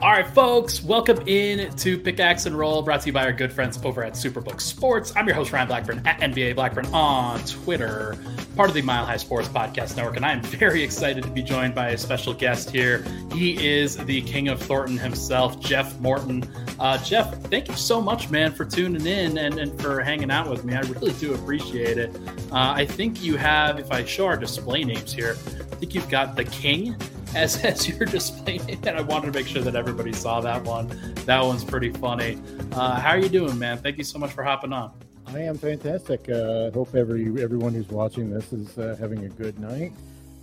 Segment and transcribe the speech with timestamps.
[0.00, 3.52] All right, folks, welcome in to Pickaxe and Roll, brought to you by our good
[3.52, 5.12] friends over at Superbook Sports.
[5.14, 8.16] I'm your host, Ryan Blackburn, at NBA Blackburn on Twitter,
[8.56, 11.42] part of the Mile High Sports Podcast Network, and I am very excited to be
[11.42, 13.04] joined by a special guest here.
[13.34, 16.50] He is the king of Thornton himself, Jeff Morton.
[16.78, 20.48] Uh, Jeff, thank you so much, man, for tuning in and, and for hanging out
[20.48, 20.76] with me.
[20.76, 22.16] I really do appreciate it.
[22.50, 26.08] Uh, I think you have, if I show our display names here, I think you've
[26.08, 26.96] got the king
[27.34, 28.86] as, as you're displaying it.
[28.86, 30.88] And I wanted to make sure that everybody saw that one.
[31.26, 32.38] That one's pretty funny.
[32.72, 33.78] Uh, how are you doing, man?
[33.78, 34.92] Thank you so much for hopping on.
[35.26, 36.28] I am fantastic.
[36.28, 39.92] Uh, hope every everyone who's watching this is uh, having a good night.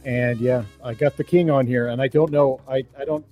[0.06, 2.62] And yeah, I got the king on here, and I don't know.
[2.70, 3.26] I, I don't.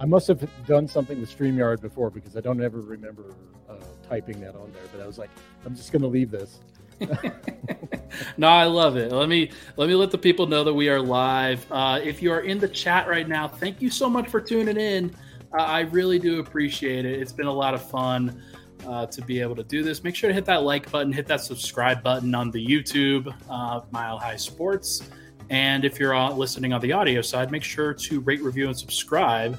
[0.00, 3.34] I must have done something with Streamyard before because I don't ever remember
[3.68, 3.74] uh,
[4.08, 4.82] typing that on there.
[4.92, 5.30] But I was like,
[5.66, 6.60] I'm just going to leave this.
[8.36, 9.12] no, I love it.
[9.12, 11.64] Let me let me let the people know that we are live.
[11.70, 14.76] Uh, if you are in the chat right now, thank you so much for tuning
[14.76, 15.14] in.
[15.56, 17.20] Uh, I really do appreciate it.
[17.20, 18.42] It's been a lot of fun
[18.86, 20.04] uh, to be able to do this.
[20.04, 23.82] Make sure to hit that like button, hit that subscribe button on the YouTube uh,
[23.90, 25.08] Mile High Sports,
[25.50, 29.58] and if you're listening on the audio side, make sure to rate, review, and subscribe.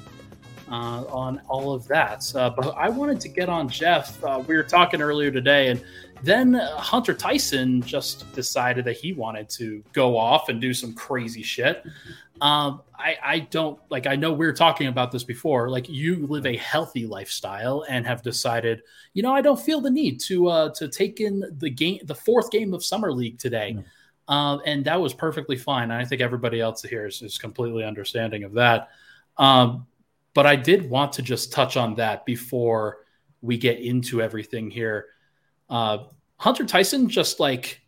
[0.71, 2.23] Uh, on all of that.
[2.35, 4.23] Uh, but I wanted to get on Jeff.
[4.23, 5.83] Uh, we were talking earlier today, and
[6.23, 10.93] then uh, Hunter Tyson just decided that he wanted to go off and do some
[10.93, 11.83] crazy shit.
[12.41, 15.69] Um, I, I don't like, I know we are talking about this before.
[15.69, 18.81] Like, you live a healthy lifestyle and have decided,
[19.13, 22.15] you know, I don't feel the need to uh, to take in the game, the
[22.15, 23.75] fourth game of summer league today.
[23.77, 23.83] Mm.
[24.29, 25.91] Uh, and that was perfectly fine.
[25.91, 28.89] And I think everybody else here is, is completely understanding of that.
[29.37, 29.87] Um,
[30.33, 32.99] but I did want to just touch on that before
[33.41, 35.07] we get into everything here.
[35.69, 36.05] Uh,
[36.37, 37.81] Hunter Tyson just like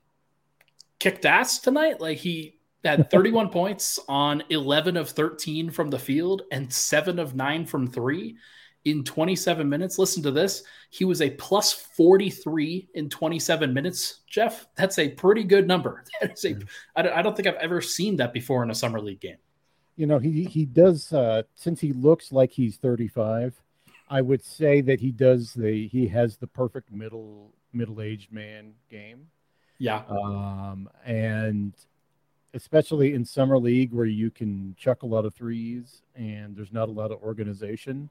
[0.99, 1.99] kicked ass tonight.
[1.99, 7.35] Like he had 31 points on 11 of 13 from the field and seven of
[7.35, 8.37] nine from three
[8.85, 9.99] in 27 minutes.
[9.99, 10.63] Listen to this.
[10.89, 14.21] He was a plus 43 in 27 minutes.
[14.27, 16.03] Jeff, that's a pretty good number.
[16.21, 16.57] That is a,
[16.95, 19.37] I don't think I've ever seen that before in a summer league game.
[19.95, 23.59] You know, he, he does, uh, since he looks like he's 35,
[24.09, 29.27] I would say that he does the, he has the perfect middle middle-aged man game.
[29.77, 30.03] Yeah.
[30.09, 31.73] Um, and
[32.53, 36.89] especially in summer league where you can chuck a lot of threes and there's not
[36.89, 38.09] a lot of organization.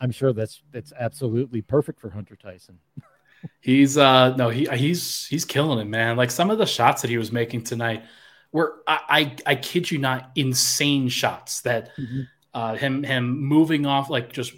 [0.00, 2.78] I'm sure that's that's absolutely perfect for Hunter Tyson.
[3.60, 6.16] he's uh no he he's he's killing it, man.
[6.16, 8.04] Like some of the shots that he was making tonight
[8.52, 12.22] were I I, I kid you not insane shots that mm-hmm.
[12.54, 14.52] uh him him moving off like just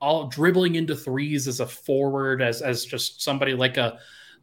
[0.00, 3.98] all dribbling into threes as a forward, as as just somebody like a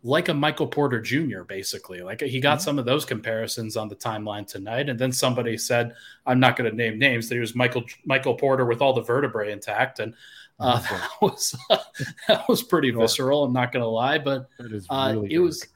[0.06, 1.44] like a Michael Porter Jr.
[1.44, 2.64] Basically, like he got mm-hmm.
[2.64, 6.70] some of those comparisons on the timeline tonight, and then somebody said, "I'm not going
[6.70, 10.14] to name names." That he was Michael Michael Porter with all the vertebrae intact, and
[10.60, 11.78] uh, that was uh,
[12.28, 13.46] that was pretty visceral.
[13.46, 14.50] I'm not going to lie, but
[14.90, 15.68] uh, really it was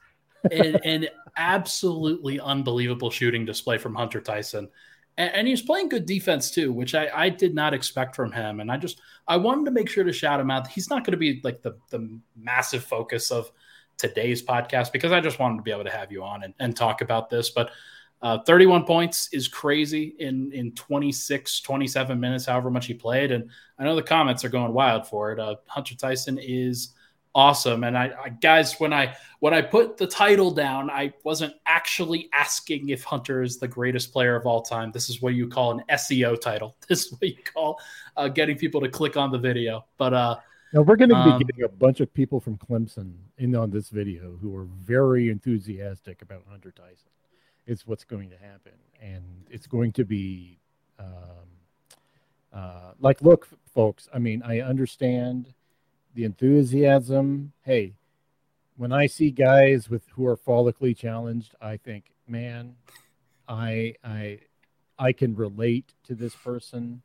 [0.50, 4.68] an, an absolutely unbelievable shooting display from Hunter Tyson
[5.18, 8.60] and, and he's playing good defense too, which I, I did not expect from him.
[8.60, 10.68] And I just I wanted to make sure to shout him out.
[10.68, 13.50] He's not going to be like the the massive focus of
[13.98, 16.74] today's podcast because I just wanted to be able to have you on and, and
[16.74, 17.50] talk about this.
[17.50, 17.72] But
[18.22, 23.32] uh, 31 points is crazy in in 26, 27 minutes, however much he played.
[23.32, 25.40] And I know the comments are going wild for it.
[25.40, 26.94] Uh, Hunter Tyson is
[27.38, 27.84] awesome.
[27.84, 32.28] And I, I, guys, when I when I put the title down, I wasn't actually
[32.32, 34.90] asking if Hunter is the greatest player of all time.
[34.90, 36.76] This is what you call an SEO title.
[36.88, 37.80] This is what you call
[38.16, 39.84] uh, getting people to click on the video.
[39.98, 40.36] But uh,
[40.72, 43.70] now we're going to be um, getting a bunch of people from Clemson in on
[43.70, 47.10] this video who are very enthusiastic about Hunter Tyson.
[47.66, 50.58] It's what's going to happen, and it's going to be
[50.98, 51.06] um,
[52.52, 54.08] uh, like, look, folks.
[54.12, 55.54] I mean, I understand
[56.18, 57.52] the enthusiasm.
[57.62, 57.94] Hey,
[58.76, 62.74] when I see guys with who are follically challenged, I think, man,
[63.46, 64.40] I I
[64.98, 67.02] I can relate to this person.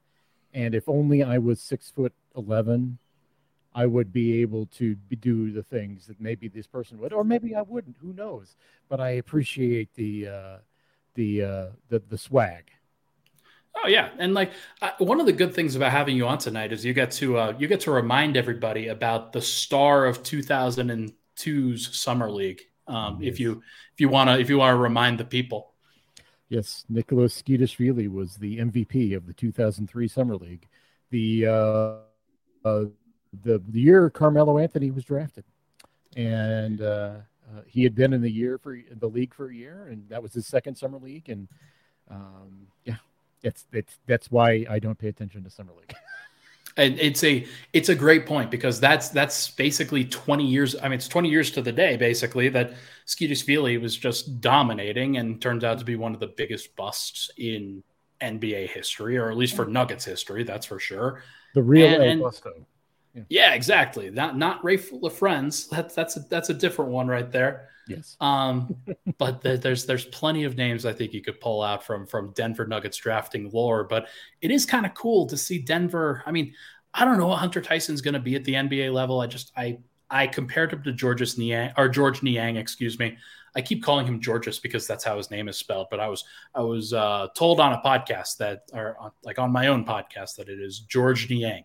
[0.52, 2.97] And if only I was six foot eleven,
[3.76, 7.53] I would be able to do the things that maybe this person would, or maybe
[7.53, 7.97] I wouldn't.
[8.02, 8.55] Who knows?
[8.90, 10.58] But I appreciate the uh,
[11.14, 12.72] the uh, the the swag.
[13.75, 14.52] Oh yeah, and like
[14.99, 17.53] one of the good things about having you on tonight is you get to uh,
[17.58, 22.61] you get to remind everybody about the star of 2002's summer league.
[22.87, 23.34] Um, yes.
[23.34, 25.73] If you if you want to if you want to remind the people.
[26.49, 30.67] Yes, Nicholas Tskitishvili was the MVP of the 2003 summer league.
[31.09, 31.96] The uh,
[32.64, 32.85] uh,
[33.41, 35.46] the, the year Carmelo Anthony was drafted,
[36.16, 37.16] and uh,
[37.52, 40.22] uh, he had been in the year for the league for a year, and that
[40.22, 41.47] was his second summer league, and
[42.09, 42.97] um, yeah,
[43.43, 45.93] it's it's that's why I don't pay attention to summer league.
[46.75, 50.75] And it's a it's a great point because that's that's basically 20 years.
[50.75, 52.73] I mean, it's 20 years to the day basically that
[53.05, 57.84] Skeetus was just dominating and turns out to be one of the biggest busts in
[58.22, 60.43] NBA history, or at least for Nuggets history.
[60.43, 61.22] That's for sure.
[61.53, 62.66] The real and, Busto.
[63.13, 63.23] Yeah.
[63.29, 63.53] yeah.
[63.53, 64.09] exactly.
[64.09, 65.69] Not not Raef LaFrentz.
[65.69, 67.69] That's that's a, that's a different one right there.
[67.87, 68.15] Yes.
[68.19, 68.75] Um,
[69.17, 72.31] but the, there's there's plenty of names I think you could pull out from from
[72.33, 73.83] Denver Nuggets drafting lore.
[73.83, 74.07] But
[74.41, 76.23] it is kind of cool to see Denver.
[76.25, 76.53] I mean,
[76.93, 79.21] I don't know what Hunter Tyson's going to be at the NBA level.
[79.21, 79.79] I just I
[80.09, 83.17] I compared him to Georges Niang or George Niang, excuse me.
[83.55, 85.87] I keep calling him Georges because that's how his name is spelled.
[85.91, 86.23] But I was
[86.55, 90.35] I was uh, told on a podcast that, or on, like on my own podcast,
[90.37, 91.63] that it is George Niang.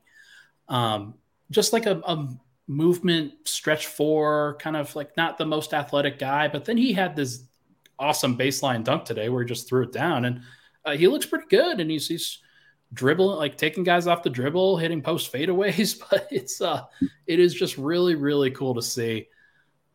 [0.68, 1.14] Um,
[1.50, 2.28] just like a, a
[2.66, 7.16] movement stretch four, kind of like not the most athletic guy, but then he had
[7.16, 7.44] this
[7.98, 10.42] awesome baseline dunk today where he just threw it down, and
[10.84, 11.80] uh, he looks pretty good.
[11.80, 12.38] And he's he's
[12.92, 16.00] dribbling, like taking guys off the dribble, hitting post fadeaways.
[16.10, 16.84] But it's uh,
[17.26, 19.28] it is just really really cool to see.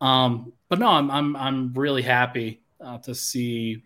[0.00, 3.84] Um, but no, I'm I'm I'm really happy uh, to see.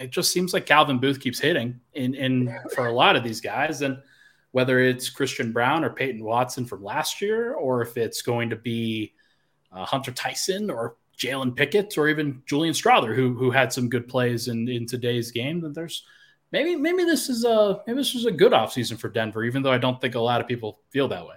[0.00, 3.40] It just seems like Calvin Booth keeps hitting in in for a lot of these
[3.40, 3.98] guys, and
[4.54, 8.56] whether it's Christian Braun or Peyton Watson from last year, or if it's going to
[8.56, 9.12] be
[9.72, 14.06] uh, Hunter Tyson or Jalen Pickett or even Julian Strawther, who who had some good
[14.06, 15.60] plays in in today's game.
[15.60, 16.04] Then there's
[16.52, 19.72] maybe maybe this is a maybe this was a good offseason for Denver, even though
[19.72, 21.34] I don't think a lot of people feel that way.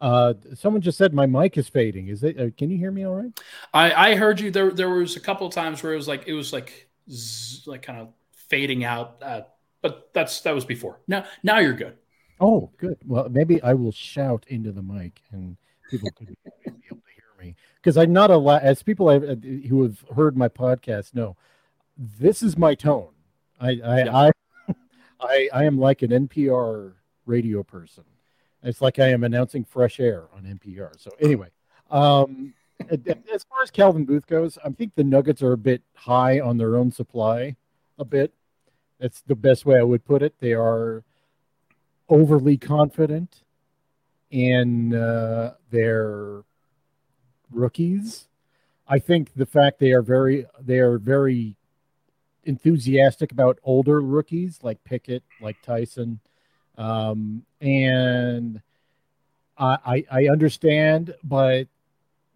[0.00, 2.08] Uh, someone just said my mic is fading.
[2.08, 2.40] Is it?
[2.40, 3.38] Uh, can you hear me all right?
[3.74, 4.50] I I heard you.
[4.50, 7.66] There there was a couple of times where it was like it was like zzz,
[7.66, 8.08] like kind of
[8.48, 9.22] fading out.
[9.22, 9.42] Uh,
[9.82, 11.00] but that's that was before.
[11.06, 11.98] Now now you're good.
[12.44, 12.98] Oh, good.
[13.06, 15.56] Well, maybe I will shout into the mic and
[15.90, 16.36] people could be
[16.66, 18.62] able to hear me because I'm not a lot.
[18.62, 19.36] As people have, uh,
[19.66, 21.38] who have heard my podcast know,
[21.96, 23.14] this is my tone.
[23.58, 24.16] I I, yeah.
[24.16, 24.30] I
[25.20, 26.92] I I am like an NPR
[27.24, 28.04] radio person.
[28.62, 31.00] It's like I am announcing fresh air on NPR.
[31.00, 31.48] So anyway,
[31.90, 32.52] um,
[32.90, 36.58] as far as Calvin Booth goes, I think the Nuggets are a bit high on
[36.58, 37.56] their own supply.
[37.98, 38.34] A bit.
[39.00, 40.34] That's the best way I would put it.
[40.40, 41.04] They are
[42.08, 43.42] overly confident
[44.30, 46.42] in uh, their
[47.50, 48.28] rookies.
[48.86, 51.56] I think the fact they are very they are very
[52.44, 56.20] enthusiastic about older rookies like Pickett, like Tyson,
[56.76, 58.60] um, and
[59.56, 61.68] I, I understand, but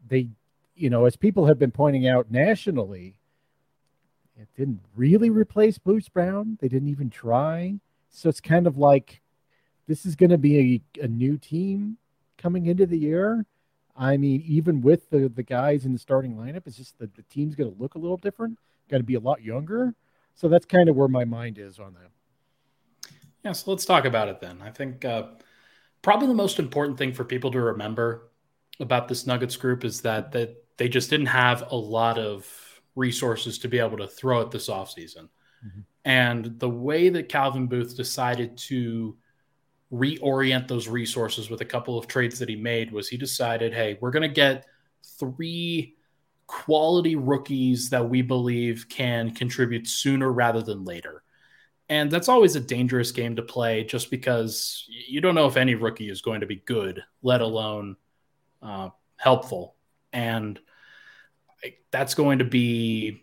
[0.08, 0.28] they,
[0.76, 3.18] you know, as people have been pointing out nationally,
[4.40, 6.58] it didn't really replace Bruce Brown.
[6.60, 7.80] They didn't even try.
[8.10, 9.20] So it's kind of like
[9.88, 11.96] this is going to be a, a new team
[12.36, 13.44] coming into the year.
[13.96, 17.22] I mean, even with the, the guys in the starting lineup, it's just that the
[17.22, 18.58] team's going to look a little different,
[18.88, 19.94] going to be a lot younger.
[20.34, 23.10] So that's kind of where my mind is on that.
[23.44, 24.62] Yeah, so let's talk about it then.
[24.62, 25.24] I think uh,
[26.02, 28.30] probably the most important thing for people to remember
[28.78, 32.46] about this Nuggets group is that that they just didn't have a lot of
[32.94, 35.28] resources to be able to throw at this offseason.
[35.64, 35.80] Mm-hmm.
[36.04, 39.16] And the way that Calvin Booth decided to
[39.92, 43.98] reorient those resources with a couple of trades that he made was he decided, hey,
[44.00, 44.66] we're going to get
[45.18, 45.96] three
[46.46, 51.22] quality rookies that we believe can contribute sooner rather than later.
[51.90, 55.74] And that's always a dangerous game to play just because you don't know if any
[55.74, 57.96] rookie is going to be good, let alone
[58.62, 59.74] uh, helpful.
[60.12, 60.60] And
[61.90, 63.22] that's going to be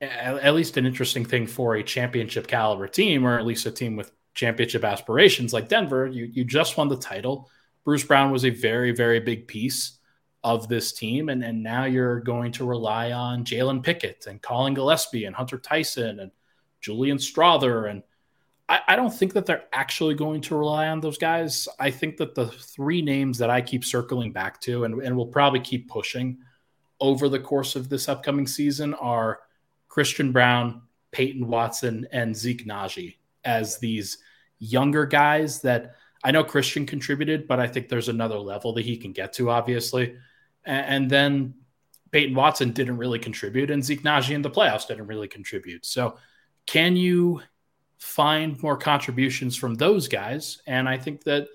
[0.00, 3.96] at least an interesting thing for a championship caliber team, or at least a team
[3.96, 7.48] with championship aspirations like Denver, you, you just won the title.
[7.84, 9.98] Bruce Brown was a very, very big piece
[10.42, 11.28] of this team.
[11.28, 15.58] And, and now you're going to rely on Jalen Pickett and Collin Gillespie and Hunter
[15.58, 16.30] Tyson and
[16.80, 17.90] Julian Strawther.
[17.90, 18.02] And
[18.68, 21.68] I, don't think that they're actually going to rely on those guys.
[21.78, 25.26] I think that the three names that I keep circling back to and, and will
[25.26, 26.38] probably keep pushing
[27.00, 29.40] over the course of this upcoming season are
[29.88, 34.18] Christian Braun, Peyton Watson, and Zeke Nnaji as these
[34.58, 38.96] younger guys that I know Christian contributed, but I think there's another level that he
[38.96, 40.16] can get to, obviously.
[40.64, 41.54] And, and then
[42.10, 45.84] Peyton Watson didn't really contribute, and Zeke Nnaji in the playoffs didn't really contribute.
[45.84, 46.16] So,
[46.66, 47.42] can you
[47.98, 50.62] find more contributions from those guys?
[50.66, 51.48] And I think that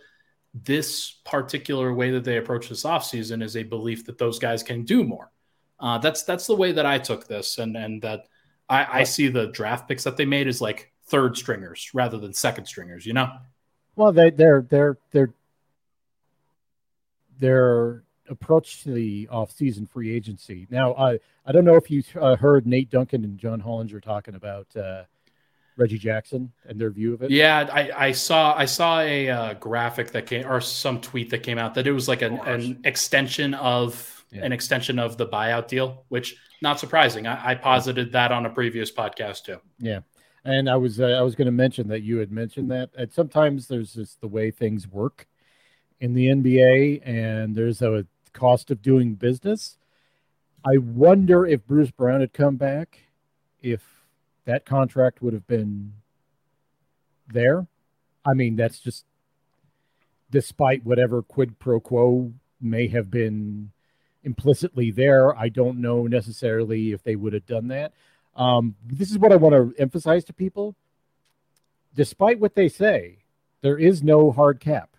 [0.54, 4.84] this particular way that they approach this offseason is a belief that those guys can
[4.84, 5.32] do more.
[5.80, 8.28] Uh, that's that's the way that I took this, and and that
[8.68, 12.34] I, I see the draft picks that they made is like third stringers rather than
[12.34, 13.30] second stringers, you know?
[13.96, 15.34] Well, they, they're they're they're
[17.40, 20.68] their approach to the off-season free agency.
[20.70, 24.36] Now, I I don't know if you uh, heard Nate Duncan and John Hollinger talking
[24.36, 25.04] about uh,
[25.80, 27.32] Reggie Jackson and their view of it?
[27.32, 31.40] Yeah, I, I saw I saw a uh, graphic that came or some tweet that
[31.40, 34.44] came out that it was like an, an extension of yeah.
[34.44, 37.26] an extension of the buyout deal, which not surprising.
[37.26, 39.58] I, I posited that on a previous podcast too.
[39.80, 40.02] Yeah,
[40.50, 42.90] and I was uh, I was going to mention that you had mentioned that.
[42.98, 45.28] And sometimes there's just the way things work
[46.00, 49.78] in the NBA, and there's a cost of doing business.
[50.66, 52.98] I wonder if Bruce Brown had come back,
[53.62, 53.84] if
[54.46, 55.94] that contract would have been
[57.28, 57.68] there.
[58.26, 59.06] I mean, that's just
[60.32, 63.72] despite whatever quid pro quo may have been
[64.24, 65.38] implicitly there.
[65.38, 67.94] I don't know necessarily if they would have done that.
[68.40, 70.74] Um, this is what I want to emphasize to people.
[71.94, 73.18] Despite what they say,
[73.62, 74.96] there is no hard cap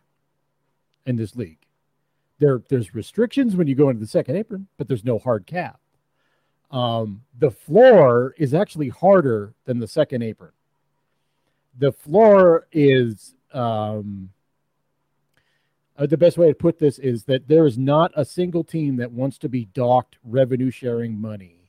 [1.06, 1.56] in this league.
[2.38, 5.80] There, there's restrictions when you go into the second apron, but there's no hard cap.
[6.70, 10.52] Um, the floor is actually harder than the second apron.
[11.78, 14.30] The floor is um,
[15.96, 18.96] uh, the best way to put this is that there is not a single team
[18.96, 21.59] that wants to be docked revenue sharing money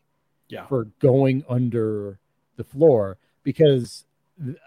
[0.52, 0.66] yeah.
[0.68, 2.20] for going under
[2.58, 4.06] the floor because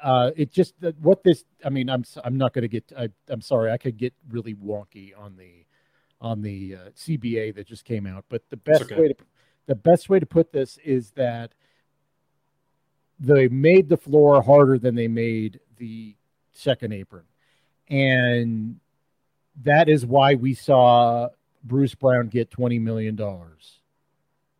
[0.03, 1.45] uh, it just what this.
[1.65, 2.93] I mean, I'm I'm not going to get.
[2.97, 5.67] I, am sorry, I could get really wonky on the
[6.21, 8.99] on the uh, CBA that just came out, but the best okay.
[8.99, 9.15] way to
[9.67, 11.55] the best way to put this is that
[13.19, 16.17] they made the floor harder than they made the
[16.53, 17.25] second apron,
[17.89, 18.81] and
[19.63, 21.29] that is why we saw
[21.65, 23.81] Bruce Brown get twenty million dollars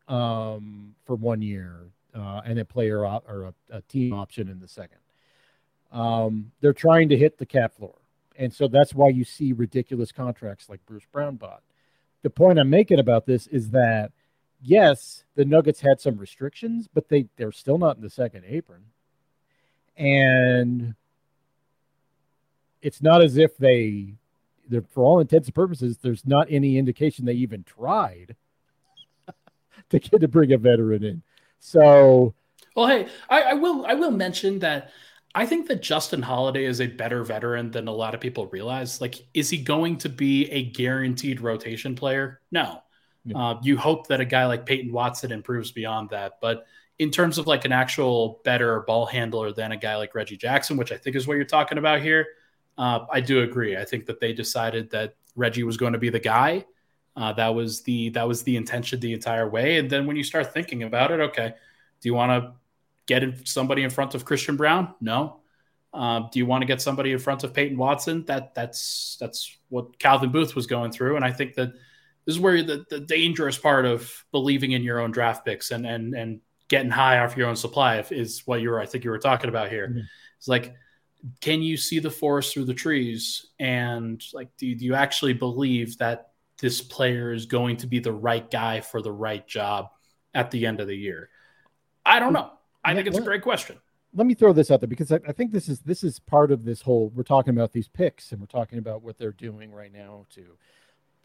[0.09, 4.61] um, for one year uh, and a player op- or a, a, team option in
[4.61, 4.99] the second.
[5.93, 7.95] Um, they're trying to hit the cap floor,
[8.37, 11.63] and so that's why you see ridiculous contracts like Bruce Brown bought.
[12.23, 14.13] The point I'm making about this is that
[14.63, 18.85] yes, the Nuggets had some restrictions, but they they're still not in the second apron,
[19.97, 20.95] and
[22.83, 24.15] it's not as if they
[24.91, 28.35] for all intents and purposes, there's not any indication they even tried
[29.91, 31.23] to get to bring a veteran in.
[31.59, 32.35] So,
[32.77, 34.91] well, hey, I, I will I will mention that
[35.35, 39.01] I think that Justin Holiday is a better veteran than a lot of people realize.
[39.01, 42.41] Like, is he going to be a guaranteed rotation player?
[42.53, 42.83] No.
[43.25, 43.39] Yeah.
[43.39, 46.67] Uh, you hope that a guy like Peyton Watson improves beyond that, but
[46.99, 50.77] in terms of like an actual better ball handler than a guy like Reggie Jackson,
[50.77, 52.27] which I think is what you're talking about here,
[52.79, 53.77] uh, I do agree.
[53.77, 56.65] I think that they decided that Reggie was going to be the guy.
[57.17, 59.79] Uh, that was the that was the intention the entire way.
[59.79, 61.55] And then when you start thinking about it, okay,
[62.01, 62.53] do you want to
[63.07, 64.95] get in somebody in front of Christian Braun?
[65.01, 65.41] No.
[65.93, 68.25] Uh, do you want to get somebody in front of Peyton Watson?
[68.25, 71.73] That that's that's what Calvin Booth was going through, and I think that
[72.25, 75.87] this is where the, the dangerous part of believing in your own draft picks and
[75.87, 79.11] and and getting high off your own supply is what you were I think you
[79.11, 79.89] were talking about here.
[79.89, 80.01] Mm-hmm.
[80.39, 80.75] It's like
[81.41, 85.97] can you see the forest through the trees and like do, do you actually believe
[85.99, 89.89] that this player is going to be the right guy for the right job
[90.35, 91.29] at the end of the year?
[92.05, 92.53] I don't know.
[92.85, 93.79] I think it's a great question.
[94.15, 96.53] let me throw this out there because I, I, think this is this is part
[96.53, 99.73] of this whole we're talking about these picks and we're talking about what they're doing
[99.73, 100.57] right now to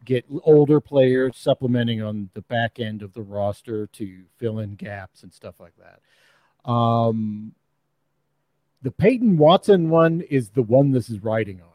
[0.05, 5.23] get older players supplementing on the back end of the roster to fill in gaps
[5.23, 6.69] and stuff like that.
[6.69, 7.53] Um,
[8.81, 11.67] the Peyton Watson one is the one this is riding on.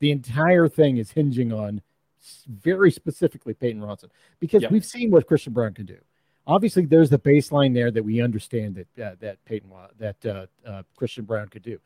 [0.00, 1.80] The entire thing is hinging on
[2.48, 4.70] very specifically Peyton Watson because yep.
[4.70, 5.98] we've seen what Christian Braun can do.
[6.46, 10.82] Obviously, there's the baseline there that we understand that uh, that Peyton that uh, uh,
[10.96, 11.78] Christian Braun could do.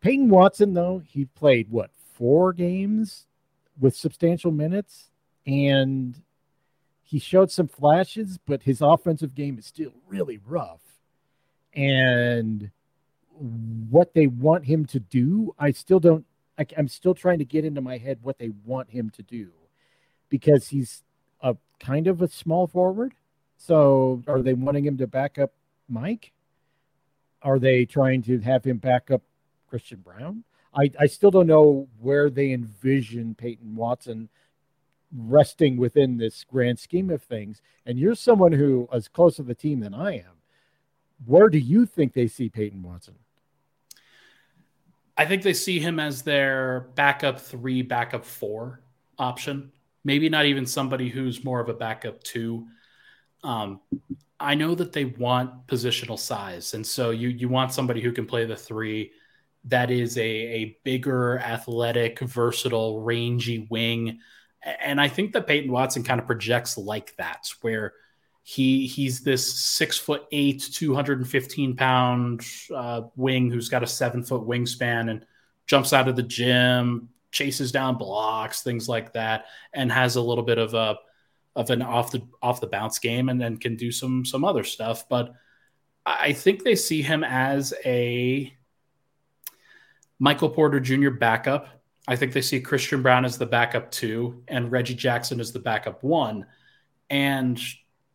[0.00, 3.26] Peyton Watson, though, he played what four games
[3.78, 5.10] with substantial minutes,
[5.46, 6.20] and
[7.02, 10.80] he showed some flashes, but his offensive game is still really rough.
[11.72, 12.70] And
[13.38, 16.24] what they want him to do, I still don't.
[16.58, 19.50] I, I'm still trying to get into my head what they want him to do,
[20.28, 21.02] because he's
[21.40, 23.14] a kind of a small forward.
[23.56, 25.52] So, are they wanting him to back up
[25.88, 26.32] Mike?
[27.42, 29.22] Are they trying to have him back up
[29.68, 30.44] Christian Braun?
[30.74, 34.28] I, I still don't know where they envision Peyton Watson
[35.16, 37.62] resting within this grand scheme of things.
[37.86, 40.42] And you're someone who is close to the team than I am.
[41.24, 43.14] Where do you think they see Peyton Watson?
[45.16, 48.80] I think they see him as their backup three, backup four
[49.18, 49.72] option.
[50.04, 52.66] Maybe not even somebody who's more of a backup two.
[53.42, 53.80] Um,
[54.38, 58.26] I know that they want positional size, and so you you want somebody who can
[58.26, 59.12] play the three.
[59.64, 64.20] That is a a bigger, athletic, versatile, rangy wing,
[64.62, 67.94] and I think that Peyton Watson kind of projects like that, where
[68.48, 74.42] he he's this six foot eight, 215 pound uh, wing who's got a seven foot
[74.42, 75.26] wingspan and
[75.66, 80.44] jumps out of the gym, chases down blocks, things like that, and has a little
[80.44, 80.96] bit of a
[81.56, 84.62] of an off the off the bounce game, and then can do some some other
[84.62, 85.08] stuff.
[85.08, 85.34] But
[86.06, 88.54] I think they see him as a
[90.20, 91.10] Michael Porter Jr.
[91.10, 91.66] backup.
[92.06, 95.58] I think they see Christian Braun as the backup two, and Reggie Jackson as the
[95.58, 96.46] backup one,
[97.10, 97.60] and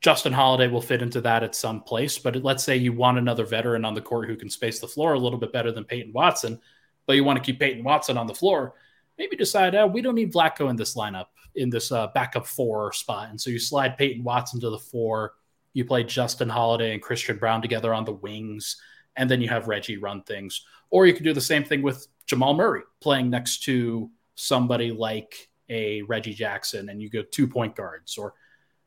[0.01, 2.17] Justin Holiday will fit into that at some place.
[2.17, 5.13] But let's say you want another veteran on the court who can space the floor
[5.13, 6.59] a little bit better than Peyton Watson,
[7.05, 8.73] but you want to keep Peyton Watson on the floor.
[9.19, 12.91] Maybe decide, oh, we don't need Vlatko in this lineup, in this uh, backup four
[12.93, 13.29] spot.
[13.29, 15.33] And so you slide Peyton Watson to the four.
[15.73, 18.81] You play Justin Holiday and Christian Braun together on the wings,
[19.15, 20.65] and then you have Reggie run things.
[20.89, 25.49] Or you could do the same thing with Jamal Murray playing next to somebody like
[25.69, 28.33] a Reggie Jackson, and you go two point guards, or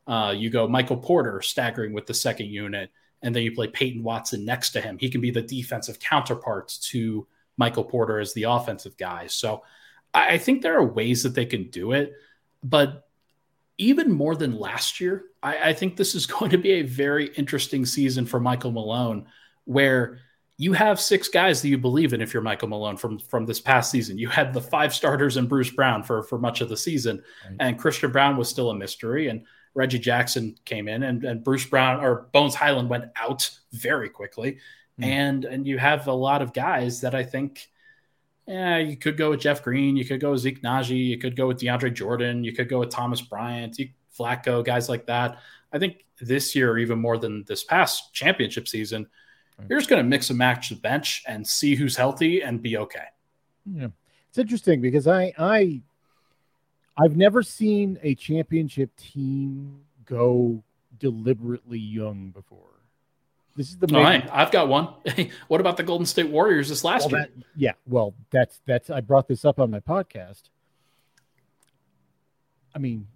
[0.06, 2.90] uh, you go Michael Porter staggering with the second unit,
[3.22, 4.98] and then you play Peyton Watson next to him.
[4.98, 9.26] He can be the defensive counterpart to Michael Porter as the offensive guy.
[9.26, 9.62] So
[10.12, 12.12] I, I think there are ways that they can do it,
[12.62, 13.08] but
[13.78, 17.28] even more than last year, I, I think this is going to be a very
[17.34, 19.26] interesting season for Michael Malone,
[19.64, 20.18] where
[20.56, 23.60] you have six guys that you believe in if you're Michael Malone from from this
[23.60, 24.18] past season.
[24.18, 27.56] You had the five starters and Bruce Brown for for much of the season, right.
[27.58, 29.28] and Christian Braun was still a mystery.
[29.28, 34.08] And Reggie Jackson came in and, and Bruce Brown or Bones Hyland went out very
[34.08, 34.58] quickly.
[35.00, 35.04] Mm.
[35.04, 37.68] And and you have a lot of guys that I think
[38.46, 41.34] yeah, you could go with Jeff Green, you could go with Zeke Nnaji, you could
[41.34, 43.78] go with DeAndre Jordan, you could go with Thomas Bryant,
[44.18, 45.38] Vlatko, guys like that.
[45.72, 49.08] I think this year, even more than this past championship season,
[49.58, 49.66] right.
[49.68, 52.76] you're just going to mix and match the bench and see who's healthy and be
[52.76, 53.06] okay.
[53.64, 53.88] Yeah,
[54.28, 55.80] it's interesting because I I
[56.96, 60.62] I've never seen a championship team go
[60.98, 62.60] deliberately young before.
[63.56, 63.96] This is the main...
[63.96, 64.88] All right, I've got one.
[65.48, 67.28] what about the Golden State Warriors this last well, year?
[67.34, 70.42] That, yeah, well, that's that's I brought this up on my podcast.
[72.74, 73.06] I mean,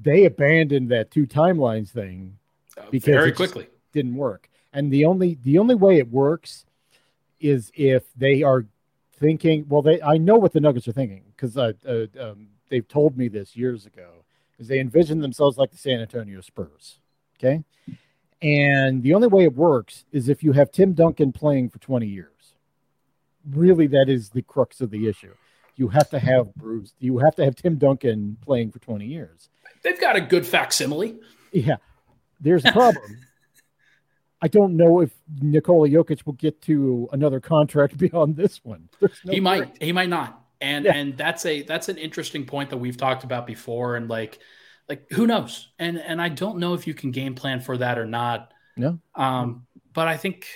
[0.00, 2.36] they abandoned that two timelines thing
[2.76, 4.48] uh, because very quickly didn't work.
[4.72, 6.66] And the only the only way it works
[7.40, 8.66] is if they are
[9.18, 9.66] thinking.
[9.68, 13.18] Well, they I know what the Nuggets are thinking because uh, uh, um, they've told
[13.18, 14.24] me this years ago
[14.58, 16.98] is they envision themselves like the San Antonio Spurs.
[17.38, 17.62] Okay.
[18.40, 22.06] And the only way it works is if you have Tim Duncan playing for 20
[22.06, 22.54] years.
[23.48, 25.34] Really, that is the crux of the issue.
[25.76, 29.50] You have to have Bruce, you have to have Tim Duncan playing for 20 years.
[29.82, 31.20] They've got a good facsimile.
[31.52, 31.76] Yeah.
[32.40, 33.18] There's a problem.
[34.42, 38.88] I don't know if Nikola Jokic will get to another contract beyond this one.
[39.00, 39.80] No he might.
[39.80, 40.94] He might not and yeah.
[40.94, 44.38] and that's a that's an interesting point that we've talked about before and like
[44.88, 47.98] like who knows and and i don't know if you can game plan for that
[47.98, 50.46] or not no um but i think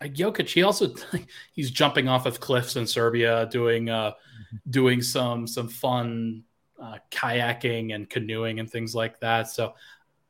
[0.00, 0.94] like Jokic, he also
[1.52, 4.70] he's jumping off of cliffs in Serbia, doing uh, mm-hmm.
[4.70, 6.44] doing some some fun
[6.82, 9.50] uh, kayaking and canoeing and things like that.
[9.50, 9.74] So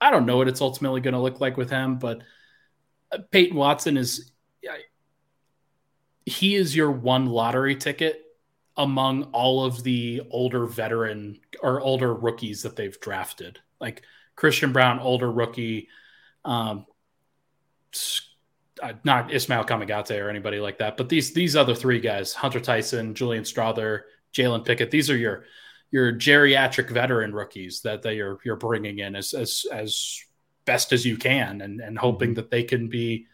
[0.01, 2.23] I don't know what it's ultimately going to look like with him, but
[3.13, 4.33] uh, Peyton Watson is
[6.27, 8.25] he is your one lottery ticket
[8.81, 13.59] among all of the older veteran or older rookies that they've drafted.
[13.79, 14.03] Like
[14.37, 15.89] Christian Braun, older rookie,
[16.47, 16.87] um,
[18.83, 22.61] uh, not Ismail Kamagate or anybody like that, but these these other three guys, Hunter
[22.61, 25.45] Tyson, Julian Strawther, Jalen Pickett, these are your
[25.91, 30.19] your geriatric veteran rookies that they are you're bringing in as as as
[30.65, 32.37] best as you can, and and hoping mm-hmm.
[32.37, 33.27] that they can be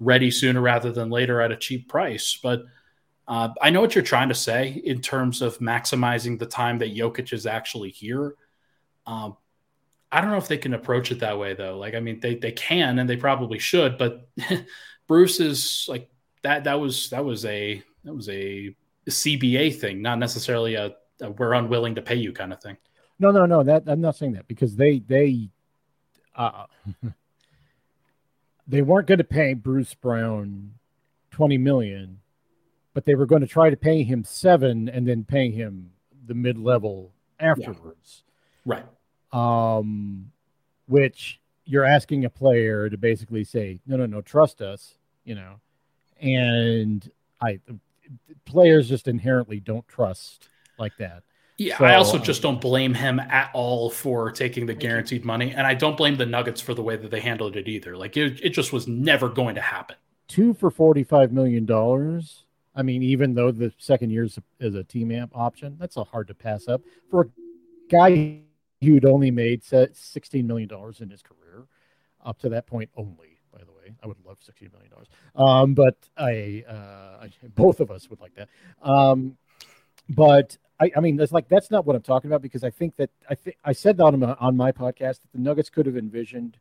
[0.00, 2.64] ready sooner rather than later at a cheap price, but
[3.28, 6.96] uh, I know what you're trying to say in terms of maximizing the time that
[6.96, 8.34] Jokic is actually here.
[9.06, 9.36] Um,
[10.10, 11.76] I don't know if they can approach it that way though.
[11.76, 14.26] Like, I mean, they they can and they probably should, but
[15.06, 16.08] Bruce is like
[16.42, 16.64] that.
[16.64, 18.74] That was that was a that was a
[19.06, 22.78] CBA thing, not necessarily a, a we're unwilling to pay you kind of thing.
[23.18, 23.62] No, no, no.
[23.62, 25.50] That I'm not saying that because they they
[26.34, 26.64] uh,
[28.66, 30.72] they weren't going to pay Bruce Brown
[31.30, 32.20] twenty million
[32.98, 35.88] but they were going to try to pay him seven and then pay him
[36.26, 38.24] the mid level afterwards.
[38.66, 38.82] Yeah.
[39.32, 39.78] Right.
[39.78, 40.32] Um,
[40.88, 45.60] which you're asking a player to basically say, no, no, no, trust us, you know,
[46.20, 47.08] and
[47.40, 47.60] I
[48.44, 51.22] players just inherently don't trust like that.
[51.56, 55.52] Yeah, so, I also just don't blame him at all for taking the guaranteed money,
[55.52, 57.96] and I don't blame the Nuggets for the way that they handled it either.
[57.96, 59.94] Like it, it just was never going to happen.
[60.26, 62.42] Two for forty-five million dollars
[62.78, 65.98] I mean, even though the second year is a, is a team amp option, that's
[65.98, 67.26] a hard to pass up for a
[67.90, 68.40] guy
[68.82, 71.66] who'd only made $16 million in his career.
[72.24, 73.38] up to that point only.
[73.52, 77.80] By the way, I would love sixteen million dollars, um, but I, uh, I, both
[77.80, 78.48] of us would like that.
[78.82, 79.38] Um,
[80.08, 82.96] but I, I mean, that's like that's not what I'm talking about because I think
[82.96, 85.86] that I think I said that on my, on my podcast that the Nuggets could
[85.86, 86.58] have envisioned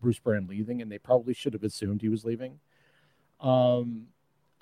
[0.00, 2.60] Bruce Brown leaving, and they probably should have assumed he was leaving.
[3.40, 4.08] Um,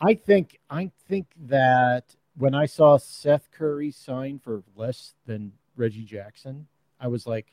[0.04, 6.04] I think I think that when I saw Seth Curry sign for less than Reggie
[6.04, 6.66] Jackson,
[7.00, 7.46] I was like,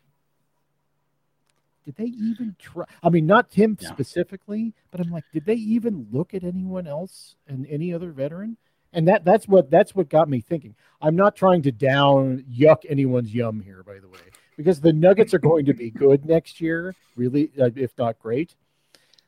[1.85, 2.83] did they even try?
[3.01, 3.89] I mean, not him yeah.
[3.89, 8.57] specifically, but I'm like, did they even look at anyone else and any other veteran?
[8.91, 10.75] And that that's what that's what got me thinking.
[11.01, 14.19] I'm not trying to down yuck anyone's yum here, by the way,
[14.57, 18.55] because the Nuggets are going to be good next year, really, uh, if not great.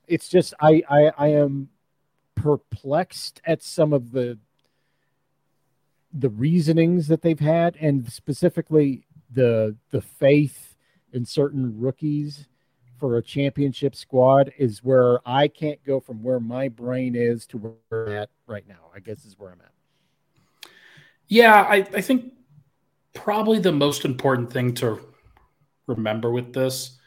[0.07, 1.69] It's just I I, I am
[2.35, 4.37] perplexed at some of the
[6.15, 10.75] the reasonings that they've had, and specifically the the faith
[11.11, 12.47] in certain rookies
[12.99, 17.57] for a championship squad is where I can't go from where my brain is to
[17.57, 18.91] where I'm at right now.
[18.95, 20.69] I guess is where I'm at.
[21.27, 22.33] Yeah, I, I think
[23.13, 24.99] probably the most important thing to
[25.87, 26.97] remember with this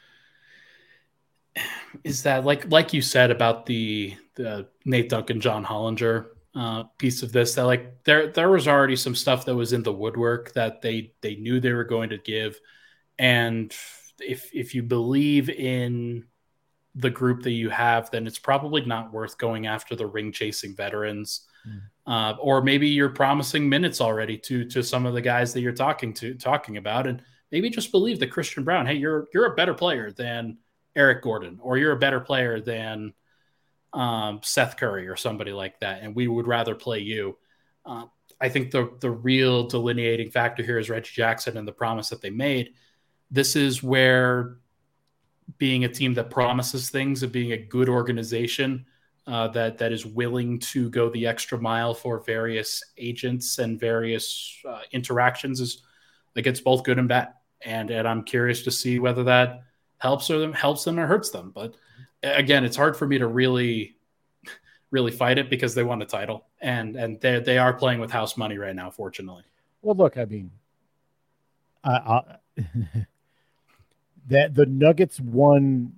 [2.04, 7.22] is that like like you said about the the Nate Duncan John Hollinger uh, piece
[7.22, 10.52] of this that like there there was already some stuff that was in the woodwork
[10.54, 12.58] that they they knew they were going to give.
[13.18, 13.74] And
[14.20, 16.24] if if you believe in
[16.94, 20.74] the group that you have then it's probably not worth going after the ring chasing
[20.74, 21.42] veterans.
[21.68, 21.80] Mm.
[22.06, 25.72] uh, or maybe you're promising minutes already to to some of the guys that you're
[25.72, 27.06] talking to talking about.
[27.06, 30.58] And maybe just believe that Christian Braun, hey you're you're a better player than
[30.96, 33.12] Eric Gordon or you're a better player than
[33.92, 37.36] um, Seth Curry or somebody like that, and we would rather play you.
[37.84, 38.06] Uh,
[38.40, 42.20] I think the the real delineating factor here is Reggie Jackson and the promise that
[42.20, 42.74] they made.
[43.30, 44.56] This is where
[45.58, 48.84] being a team that promises things and being a good organization
[49.26, 54.60] uh, that that is willing to go the extra mile for various agents and various
[54.68, 55.82] uh, interactions is
[56.34, 57.32] like it's both good and bad.
[57.64, 59.62] And and I'm curious to see whether that
[59.98, 61.52] helps or them helps them or hurts them.
[61.54, 61.74] But
[62.22, 63.96] again, it's hard for me to really
[64.90, 68.10] really fight it because they won the title and and they they are playing with
[68.10, 68.90] house money right now.
[68.90, 69.44] Fortunately.
[69.82, 70.50] Well, look, I mean,
[71.84, 72.22] I,
[74.28, 75.94] that the Nuggets won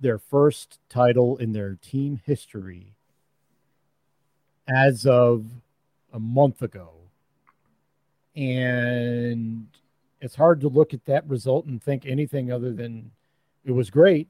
[0.00, 2.94] their first title in their team history
[4.66, 5.46] as of
[6.12, 6.90] a month ago.
[8.36, 9.66] And
[10.20, 13.10] it's hard to look at that result and think anything other than
[13.64, 14.28] it was great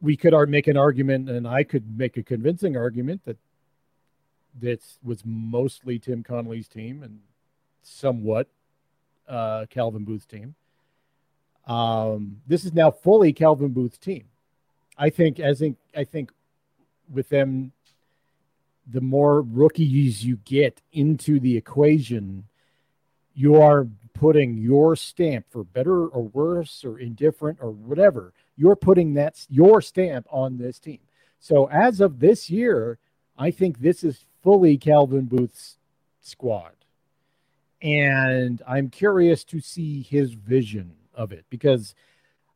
[0.00, 3.36] we could make an argument, and I could make a convincing argument that
[4.58, 7.20] this was mostly Tim Connelly's team and
[7.82, 8.48] somewhat
[9.28, 10.54] uh, Calvin Booth's team.
[11.66, 14.24] Um, this is now fully Calvin Booth's team.
[14.96, 15.62] I think, as
[15.96, 16.32] I think,
[17.12, 17.72] with them,
[18.90, 22.44] the more rookies you get into the equation,
[23.34, 23.86] you are
[24.20, 29.80] putting your stamp for better or worse or indifferent or whatever you're putting that your
[29.80, 30.98] stamp on this team.
[31.38, 32.98] So as of this year,
[33.38, 35.78] I think this is fully Calvin Booth's
[36.20, 36.72] squad.
[37.80, 41.94] And I'm curious to see his vision of it because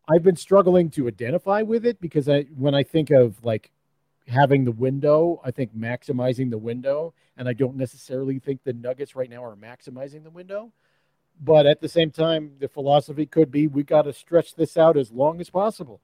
[0.07, 3.70] I've been struggling to identify with it because I when I think of like
[4.29, 9.16] having the window, I think maximizing the window, and I don't necessarily think the Nuggets
[9.16, 10.70] right now are maximizing the window.
[11.40, 14.97] But at the same time, the philosophy could be we got to stretch this out
[14.97, 16.01] as long as possible.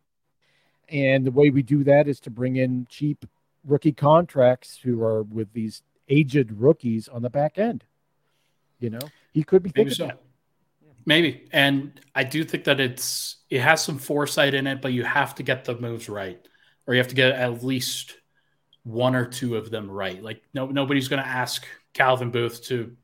[0.89, 3.25] And the way we do that is to bring in cheap
[3.65, 7.85] rookie contracts who are with these aged rookies on the back end.
[8.81, 10.07] You know, he could be thinking so.
[10.07, 10.21] that.
[11.07, 11.49] Maybe.
[11.53, 15.35] And I do think that it's it has some foresight in it, but you have
[15.37, 16.41] to get the moves right.
[16.87, 18.17] Or you have to get at least
[18.83, 20.23] one or two of them right.
[20.23, 22.97] Like no nobody's gonna ask Calvin Booth to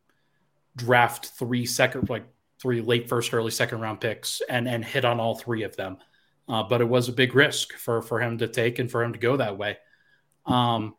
[0.77, 2.27] draft three second like
[2.61, 5.99] three late first early second round picks and and hit on all three of them.
[6.49, 9.13] Uh, but it was a big risk for for him to take and for him
[9.13, 9.77] to go that way.
[10.45, 10.95] Um,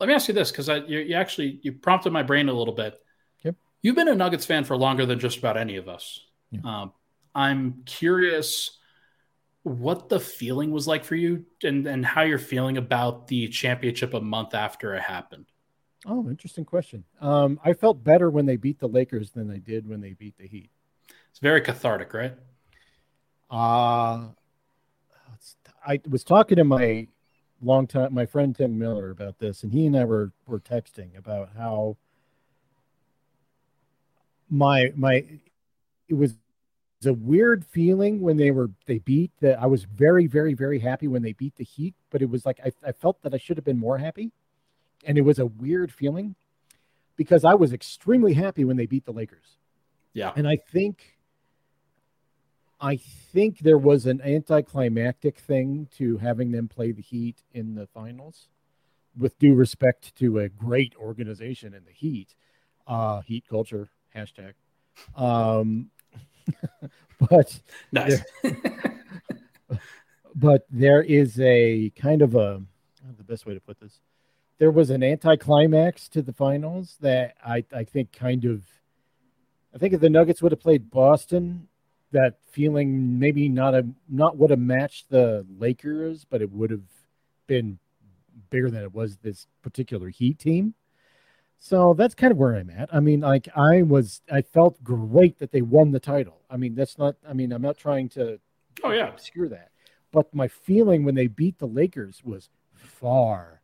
[0.00, 2.74] let me ask you this because you, you, actually you prompted my brain a little
[2.74, 2.98] bit.
[3.42, 3.54] Yep.
[3.80, 6.20] you've been a nuggets fan for longer than just about any of us.
[6.50, 6.60] Yeah.
[6.64, 6.92] um,
[7.34, 8.78] i'm curious
[9.62, 14.14] what the feeling was like for you and, and how you're feeling about the championship
[14.14, 15.46] a month after it happened
[16.04, 17.04] Oh, interesting question.
[17.20, 20.36] Um, I felt better when they beat the Lakers than I did when they beat
[20.36, 20.70] the Heat.
[21.30, 22.34] It's very cathartic, right?
[23.50, 24.28] Uh
[25.86, 27.06] I was talking to my
[27.62, 31.16] long time my friend Tim Miller about this, and he and I were were texting
[31.16, 31.96] about how
[34.50, 35.24] my my
[36.08, 36.34] it was
[37.04, 41.06] a weird feeling when they were they beat that I was very very very happy
[41.06, 43.56] when they beat the Heat, but it was like I, I felt that I should
[43.56, 44.32] have been more happy,
[45.06, 46.34] and it was a weird feeling
[47.16, 49.58] because I was extremely happy when they beat the Lakers.
[50.12, 51.16] Yeah, and I think
[52.80, 57.86] I think there was an anticlimactic thing to having them play the Heat in the
[57.86, 58.48] finals.
[59.18, 62.34] With due respect to a great organization in the Heat,
[62.86, 64.52] uh, Heat culture hashtag.
[65.14, 65.90] Um,
[67.30, 67.58] but
[67.92, 68.22] nice.
[68.42, 68.60] there,
[70.34, 72.60] but there is a kind of a
[73.16, 74.00] the best way to put this.
[74.58, 78.62] There was an anticlimax to the finals that I, I think kind of
[79.74, 81.68] I think if the Nuggets would have played Boston,
[82.12, 86.88] that feeling maybe not a not would have matched the Lakers, but it would have
[87.46, 87.78] been
[88.48, 90.74] bigger than it was this particular Heat team.
[91.58, 92.88] So that's kind of where I'm at.
[92.94, 96.40] I mean, like I was, I felt great that they won the title.
[96.50, 97.16] I mean, that's not.
[97.28, 98.38] I mean, I'm not trying to.
[98.82, 99.70] Oh yeah, obscure that.
[100.12, 103.60] But my feeling when they beat the Lakers was far,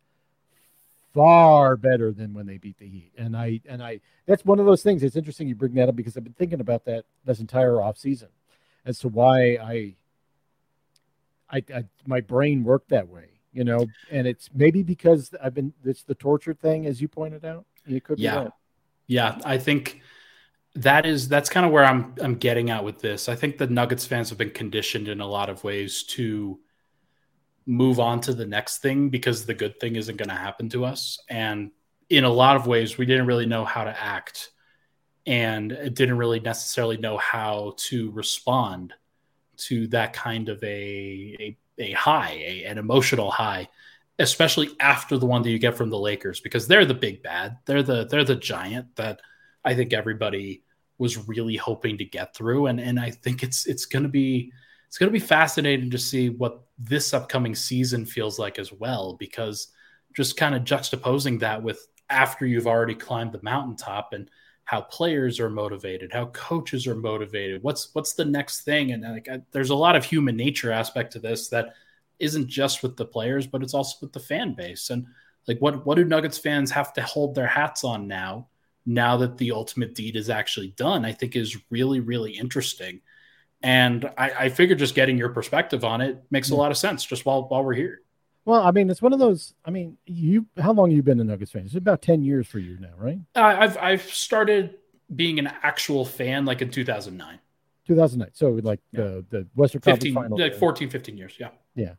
[1.12, 3.12] far better than when they beat the Heat.
[3.16, 5.02] And I and I that's one of those things.
[5.02, 7.98] It's interesting you bring that up because I've been thinking about that this entire off
[7.98, 8.28] season
[8.84, 9.94] as to why I,
[11.50, 15.72] I, I my brain worked that way you know, and it's maybe because I've been
[15.84, 17.66] it's the torture thing, as you pointed out.
[17.86, 18.48] It could yeah.
[19.06, 20.00] Yeah, I think
[20.74, 23.28] that is that's kind of where I'm I'm getting at with this.
[23.28, 26.58] I think the Nuggets fans have been conditioned in a lot of ways to
[27.66, 30.84] move on to the next thing because the good thing isn't going to happen to
[30.84, 31.18] us.
[31.28, 31.70] And
[32.10, 34.50] in a lot of ways we didn't really know how to act.
[35.24, 38.92] And didn't really necessarily know how to respond
[39.58, 43.68] to that kind of a, a a high, a, an emotional high,
[44.18, 47.58] especially after the one that you get from the Lakers because they're the big bad.
[47.66, 49.20] They're the they're the giant that
[49.64, 50.62] I think everybody
[50.98, 52.66] was really hoping to get through.
[52.66, 54.52] And and I think it's it's going to be
[54.86, 59.14] it's going to be fascinating to see what this upcoming season feels like as well
[59.18, 59.68] because
[60.14, 64.28] just kind of juxtaposing that with after you've already climbed the mountaintop and
[64.64, 67.62] how players are motivated, how coaches are motivated.
[67.62, 68.92] What's what's the next thing?
[68.92, 71.74] And like, I, there's a lot of human nature aspect to this that
[72.18, 74.90] isn't just with the players, but it's also with the fan base.
[74.90, 75.06] And
[75.46, 78.48] like, what what do Nuggets fans have to hold their hats on now?
[78.84, 83.00] Now that the ultimate deed is actually done, I think is really really interesting.
[83.62, 87.04] And I, I figure just getting your perspective on it makes a lot of sense.
[87.04, 88.00] Just while while we're here.
[88.44, 89.54] Well, I mean, it's one of those.
[89.64, 91.64] I mean, you how long have you been a Nuggets fan?
[91.64, 93.18] It's about ten years for you now, right?
[93.36, 94.74] Uh, I've I've started
[95.14, 97.38] being an actual fan like in 2009.
[97.86, 98.30] 2009.
[98.34, 99.00] So like yeah.
[99.00, 101.34] the the Western 15, Conference like 14, 15 years.
[101.38, 101.48] Yeah.
[101.74, 101.94] Yeah.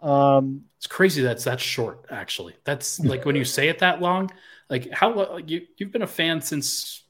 [0.00, 2.06] Um, it's crazy that's that short.
[2.10, 4.30] Actually, that's like when you say it that long.
[4.70, 7.04] Like how you you've been a fan since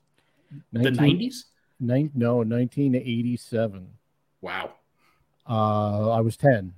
[0.72, 1.44] 19, the 90s?
[1.80, 3.88] Nine, no, 1987.
[4.40, 4.74] Wow.
[5.48, 6.72] Uh, I was 10,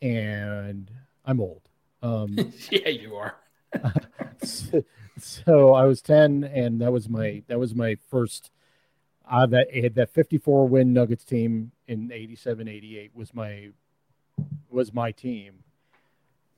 [0.00, 0.90] and
[1.24, 1.62] I'm old.
[2.02, 2.36] Um,
[2.70, 3.36] yeah, you are.
[4.42, 4.84] so,
[5.18, 8.50] so, I was 10 and that was my that was my first
[9.30, 13.70] uh, that had that 54 win Nuggets team in 87 88 was my
[14.70, 15.60] was my team.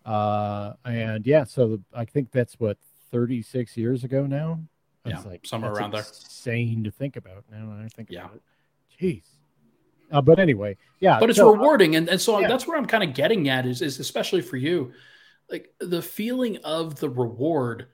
[0.05, 2.79] Uh, and yeah, so I think that's what
[3.11, 4.61] 36 years ago now.
[5.07, 6.01] Yeah, like somewhere around there.
[6.01, 7.77] Insane to think about now.
[7.85, 8.25] I think yeah.
[8.25, 8.43] about it.
[9.01, 9.23] Jeez.
[10.11, 11.19] Uh, but anyway, yeah.
[11.19, 12.49] But it's so, rewarding, and, and so yeah.
[12.49, 14.93] that's where I'm kind of getting at is is especially for you,
[15.51, 17.89] like the feeling of the reward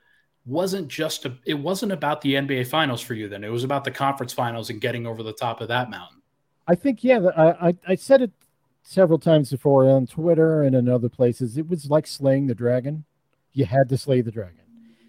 [0.46, 3.44] wasn't just a, it wasn't about the NBA finals for you then.
[3.44, 6.20] It was about the conference finals and getting over the top of that mountain.
[6.68, 8.33] I think yeah, I I, I said it
[8.83, 11.57] several times before on Twitter and in other places.
[11.57, 13.05] It was like slaying the dragon.
[13.53, 14.57] You had to slay the dragon.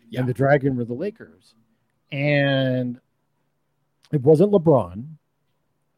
[0.09, 0.21] Yeah.
[0.21, 1.55] And the dragon were the Lakers.
[2.11, 2.99] And
[4.11, 5.05] it wasn't LeBron.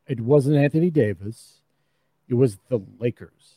[0.07, 1.61] It wasn't Anthony Davis.
[2.27, 3.55] It was the Lakers.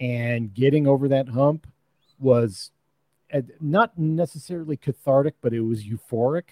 [0.00, 1.66] And getting over that hump
[2.18, 2.70] was
[3.60, 6.44] not necessarily cathartic, but it was euphoric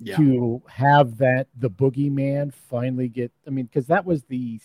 [0.00, 0.16] yeah.
[0.16, 3.32] to have that the boogeyman finally get.
[3.46, 4.60] I mean, because that was the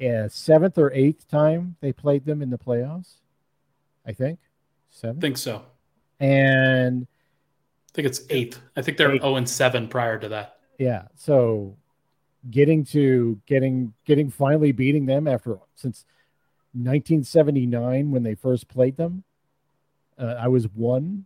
[0.00, 3.14] uh, seventh or eighth time they played them in the playoffs.
[4.06, 4.38] I think
[4.90, 5.18] seven.
[5.18, 5.62] I think so.
[6.20, 7.06] And
[7.98, 8.60] think it's eighth.
[8.76, 10.60] I think they're zero oh and seven prior to that.
[10.78, 11.08] Yeah.
[11.16, 11.76] So
[12.48, 16.04] getting to getting getting finally beating them after since
[16.74, 19.24] 1979 when they first played them.
[20.16, 21.24] Uh, I was one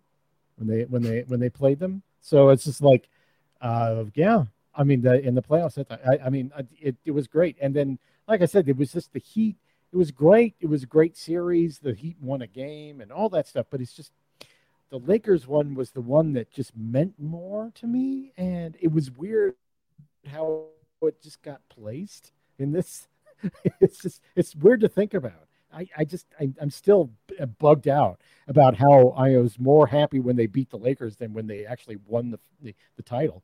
[0.57, 2.03] when they when they when they played them.
[2.23, 3.07] So it's just like,
[3.61, 4.45] uh, yeah.
[4.75, 7.59] I mean, the in the playoffs, I, I mean, it, it was great.
[7.61, 9.57] And then, like I said, it was just the Heat.
[9.93, 10.55] It was great.
[10.59, 11.81] It was a great series.
[11.81, 13.67] The Heat won a game and all that stuff.
[13.69, 14.13] But it's just
[14.93, 19.11] the Lakers one was the one that just meant more to me, and it was
[19.11, 19.55] weird
[20.31, 20.67] how
[21.01, 23.09] it just got placed in this.
[23.81, 25.49] It's just it's weird to think about.
[25.75, 30.21] I, I just I, am still uh, bugged out about how I was more happy
[30.21, 33.43] when they beat the Lakers than when they actually won the the, the title.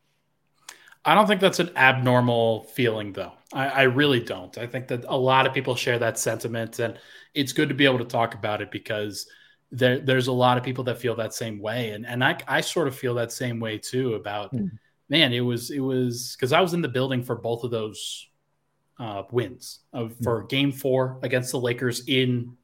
[1.04, 3.32] I don't think that's an abnormal feeling, though.
[3.52, 4.56] I, I, really don't.
[4.58, 6.98] I think that a lot of people share that sentiment, and
[7.34, 9.26] it's good to be able to talk about it because
[9.70, 12.60] there, there's a lot of people that feel that same way, and and I, I
[12.60, 14.14] sort of feel that same way too.
[14.14, 14.70] About mm.
[15.08, 18.28] man, it was it was because I was in the building for both of those
[18.98, 20.24] uh, wins of, mm.
[20.24, 22.56] for Game Four against the Lakers in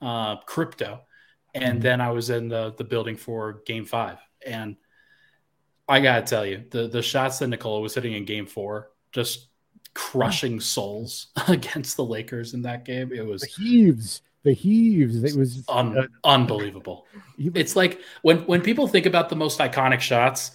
[0.00, 1.00] uh, crypto,
[1.54, 1.82] and mm.
[1.82, 4.76] then I was in the the building for Game Five, and
[5.88, 9.48] I gotta tell you, the the shots that Nikola was hitting in Game Four, just
[9.94, 13.12] crushing souls against the Lakers in that game.
[13.12, 15.22] It was heaves, the heaves.
[15.22, 17.06] It was un- uh, unbelievable.
[17.38, 20.52] it's like when when people think about the most iconic shots,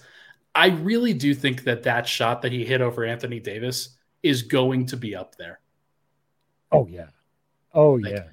[0.54, 4.86] I really do think that that shot that he hit over Anthony Davis is going
[4.86, 5.60] to be up there.
[6.70, 7.08] Oh yeah,
[7.72, 8.24] oh like, yeah.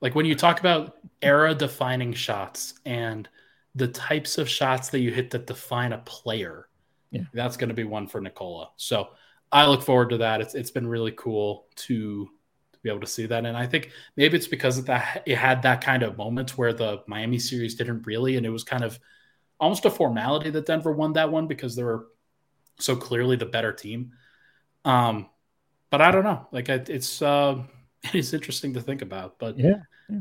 [0.00, 3.28] Like when you talk about era defining shots and
[3.74, 6.68] the types of shots that you hit that define a player.
[7.10, 7.22] Yeah.
[7.32, 8.70] That's going to be one for Nikola.
[8.76, 9.08] So
[9.50, 10.40] I look forward to that.
[10.40, 12.28] It's it's been really cool to
[12.88, 15.62] be able to see that, and I think maybe it's because of that it had
[15.62, 18.98] that kind of moment where the Miami series didn't really, and it was kind of
[19.60, 22.06] almost a formality that Denver won that one because they were
[22.78, 24.12] so clearly the better team.
[24.84, 25.28] Um,
[25.90, 26.46] but I don't know.
[26.52, 27.62] Like it's uh,
[28.04, 29.38] it is interesting to think about.
[29.38, 29.80] But yeah.
[30.08, 30.20] yeah.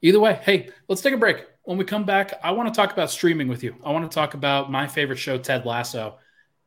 [0.00, 2.94] Either way, hey, let's take a break when we come back, I want to talk
[2.94, 3.76] about streaming with you.
[3.84, 6.16] I want to talk about my favorite show, Ted Lasso,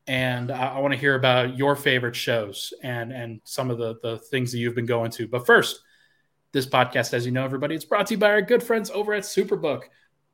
[0.07, 3.95] and I, I want to hear about your favorite shows and and some of the
[4.01, 5.27] the things that you've been going to.
[5.27, 5.81] But first,
[6.51, 9.13] this podcast, as you know, everybody, it's brought to you by our good friends over
[9.13, 9.83] at Superbook.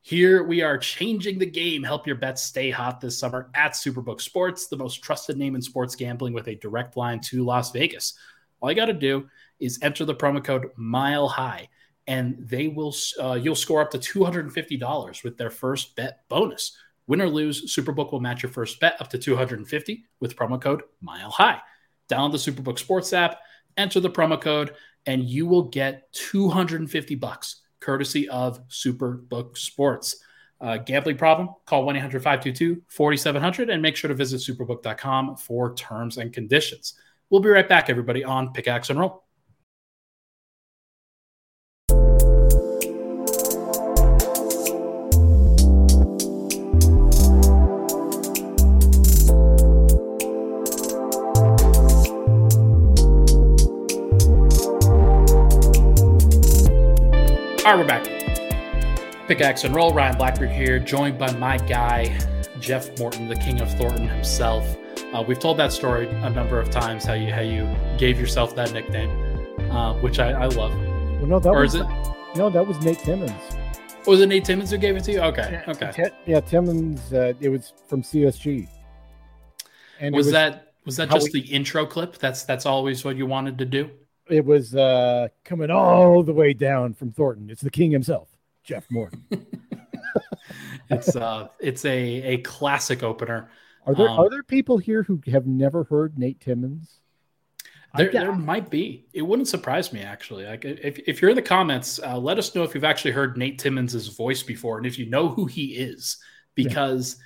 [0.02, 1.84] Here we are changing the game.
[1.84, 5.62] Help your bets stay hot this summer at Superbook Sports, the most trusted name in
[5.62, 8.14] sports gambling with a direct line to Las Vegas.
[8.62, 9.28] All you got to do
[9.60, 11.68] is enter the promo code Mile High
[12.08, 16.78] and they will uh, you'll score up to $250 with their first bet bonus.
[17.08, 20.84] Win or lose, Superbook will match your first bet up to 250 with promo code
[21.02, 21.60] Mile High.
[22.10, 23.40] Download the Superbook Sports app,
[23.78, 24.74] enter the promo code,
[25.06, 30.18] and you will get 250 bucks courtesy of Superbook Sports.
[30.60, 31.50] Uh, gambling problem?
[31.66, 36.96] Call 1 800 522 4700 and make sure to visit superbook.com for terms and conditions.
[37.30, 39.27] We'll be right back, everybody, on Pickaxe and Roll.
[57.68, 59.28] All right, we're back.
[59.28, 59.94] Pickaxe and roll.
[59.94, 62.18] Ryan Blackburn here, joined by my guy,
[62.62, 64.78] Jeff Morton, the King of Thornton himself.
[65.14, 68.56] Uh, we've told that story a number of times how you how you gave yourself
[68.56, 69.10] that nickname,
[69.70, 70.74] uh, which I, I, love.
[70.78, 71.86] Well, no, that or was it?
[72.38, 73.58] No, that was Nate Timmons.
[74.06, 75.20] Was it Nate Timmons who gave it to you?
[75.20, 76.10] Okay, okay.
[76.26, 77.12] Yeah, Timmons.
[77.12, 78.66] Uh, it was from CSG.
[80.00, 82.18] And was, was that was that just we, the intro clip?
[82.18, 83.92] That's that's always what you wanted to do
[84.30, 87.50] it was uh, coming all the way down from Thornton.
[87.50, 88.30] It's the king himself,
[88.64, 89.26] Jeff Morton.
[90.90, 93.50] it's uh, it's a a classic opener.
[93.86, 97.00] Are there um, are there people here who have never heard Nate Timmons?
[97.96, 99.08] There, there might be.
[99.14, 100.46] It wouldn't surprise me actually.
[100.46, 103.38] Like if, if you're in the comments, uh, let us know if you've actually heard
[103.38, 106.18] Nate Timmons' voice before, and if you know who he is,
[106.54, 107.18] because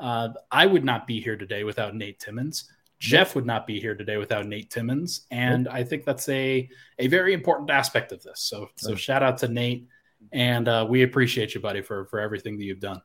[0.00, 0.06] yeah.
[0.06, 2.70] uh, I would not be here today without Nate Timmons.
[2.98, 7.08] Jeff would not be here today without Nate Timmons, and I think that's a a
[7.08, 8.40] very important aspect of this.
[8.40, 9.86] So so shout out to Nate,
[10.32, 13.02] and uh, we appreciate you, buddy, for for everything that you've done.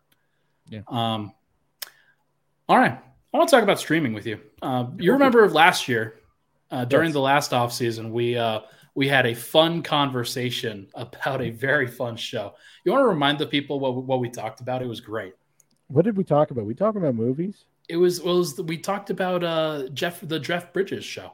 [0.69, 0.81] Yeah.
[0.87, 1.33] Um.
[2.69, 2.97] All right,
[3.33, 4.39] I want to talk about streaming with you.
[4.61, 6.21] Uh, you remember last year,
[6.71, 7.13] uh, during yes.
[7.13, 8.61] the last off season, we uh,
[8.95, 12.53] we had a fun conversation about a very fun show.
[12.85, 14.81] You want to remind the people what what we talked about?
[14.81, 15.33] It was great.
[15.87, 16.65] What did we talk about?
[16.65, 17.65] We talked about movies.
[17.91, 21.33] It was well, it was we talked about uh Jeff the Jeff Bridges show.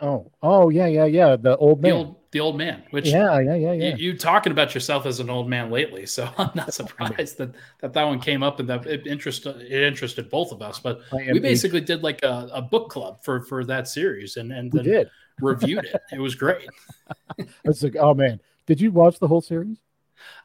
[0.00, 1.36] Oh, oh yeah, yeah, yeah.
[1.36, 1.90] The old man.
[1.90, 2.82] The old, the old man.
[2.90, 3.94] Which yeah, yeah, yeah, yeah.
[3.94, 7.54] You, you, talking about yourself as an old man lately, so I'm not surprised that
[7.80, 10.80] that that one came up and that it interested it interested both of us.
[10.80, 14.72] But we basically did like a, a book club for for that series and and
[14.72, 15.10] then did.
[15.40, 16.00] reviewed it.
[16.12, 16.68] It was great.
[17.64, 19.78] It's like, oh man, did you watch the whole series?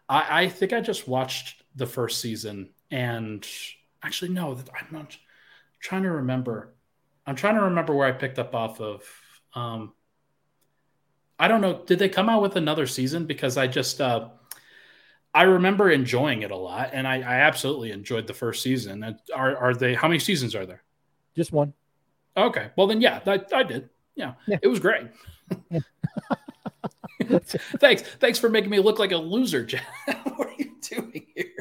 [0.08, 3.46] I, I think I just watched the first season, and
[4.04, 5.18] actually no, that I'm not
[5.80, 6.74] trying to remember.
[7.26, 9.04] I'm trying to remember where I picked up off of.
[9.54, 9.94] Um,
[11.40, 11.84] I don't know.
[11.86, 13.26] Did they come out with another season?
[13.26, 14.30] Because I just uh,
[15.34, 19.18] I remember enjoying it a lot, and I, I absolutely enjoyed the first season.
[19.36, 19.94] Are are they?
[19.94, 20.84] How many seasons are there?
[21.36, 21.74] Just one.
[22.36, 22.70] Okay.
[22.76, 23.90] Well, then, yeah, I, I did.
[24.16, 25.08] Yeah, yeah, it was great.
[25.70, 25.80] Yeah.
[27.80, 28.02] thanks.
[28.02, 29.84] Thanks for making me look like a loser, Jeff.
[30.36, 31.57] what are you doing here?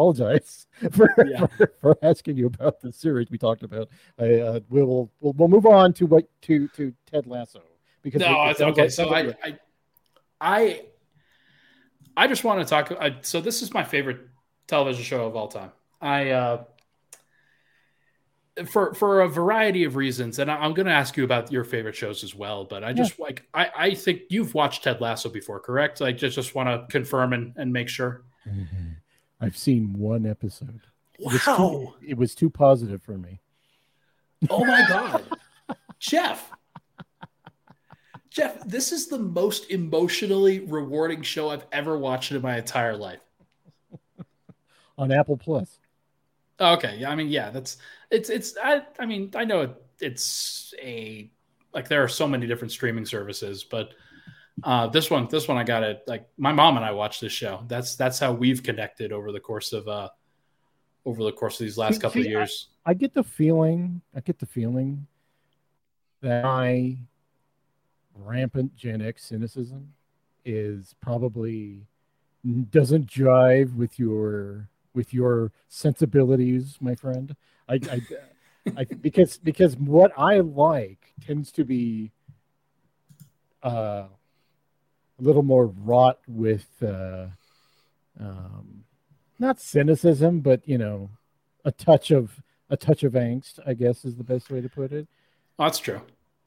[0.00, 1.46] Apologize for, yeah.
[1.58, 3.90] for, for, asking you about the series we talked about.
[4.18, 7.60] I, uh, we'll, we'll we'll move on to what to to Ted Lasso
[8.00, 8.82] because no, it, it's okay.
[8.82, 9.58] Like, so I, I
[10.40, 10.80] I
[12.16, 12.92] I just want to talk.
[12.98, 14.20] I, so this is my favorite
[14.66, 15.70] television show of all time.
[16.00, 16.64] I uh,
[18.70, 21.64] for for a variety of reasons, and I, am going to ask you about your
[21.64, 22.64] favorite shows as well.
[22.64, 23.24] But I just yeah.
[23.26, 26.00] like I, I think you've watched Ted Lasso before, correct?
[26.00, 28.22] Like just just want to confirm and, and make sure.
[28.48, 28.89] Mm-hmm.
[29.40, 30.80] I've seen one episode.
[31.18, 33.40] Wow, it was, too, it was too positive for me.
[34.48, 35.24] Oh my god,
[35.98, 36.50] Jeff.
[38.30, 43.18] Jeff, this is the most emotionally rewarding show I've ever watched in my entire life.
[44.96, 45.78] On Apple Plus.
[46.60, 47.78] Okay, yeah, I mean, yeah, that's
[48.10, 51.30] it's it's I I mean, I know it, it's a
[51.74, 53.94] like there are so many different streaming services, but
[54.64, 57.32] uh this one this one I got it like my mom and I watched this
[57.32, 57.64] show.
[57.68, 60.08] That's that's how we've connected over the course of uh
[61.04, 62.68] over the course of these last see, couple see, of years.
[62.84, 65.06] I, I get the feeling I get the feeling
[66.22, 66.98] that I
[68.14, 69.94] rampant Gen X cynicism
[70.44, 71.86] is probably
[72.70, 77.36] doesn't jive with your with your sensibilities, my friend.
[77.68, 78.00] I, I,
[78.76, 82.12] I because because what I like tends to be
[83.62, 84.04] uh,
[85.20, 87.26] a little more wrought with uh,
[88.18, 88.84] um,
[89.38, 91.10] not cynicism, but you know,
[91.64, 93.58] a touch of a touch of angst.
[93.66, 95.06] I guess is the best way to put it.
[95.58, 96.00] that's true.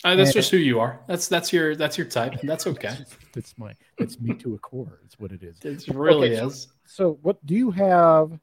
[0.03, 0.99] Uh, that's and, just who you are.
[1.07, 2.39] That's that's your that's your type.
[2.43, 2.97] That's okay.
[3.33, 4.99] That's my that's me to a core.
[5.05, 5.57] It's what it is.
[5.63, 6.63] It really okay, is.
[6.63, 8.39] So, so, what do you have?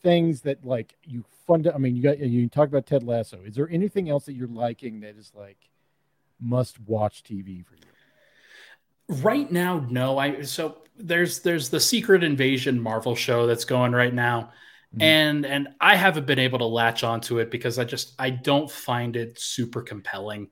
[0.00, 1.68] Things that like you fund.
[1.74, 3.40] I mean, you got you talk about Ted Lasso.
[3.44, 5.58] Is there anything else that you're liking that is like
[6.40, 7.90] must watch TV for you?
[9.08, 10.18] Right now, no.
[10.18, 14.52] I so there's there's the Secret Invasion Marvel show that's going right now.
[14.94, 15.02] Mm-hmm.
[15.02, 18.70] And and I haven't been able to latch onto it because I just I don't
[18.70, 20.48] find it super compelling.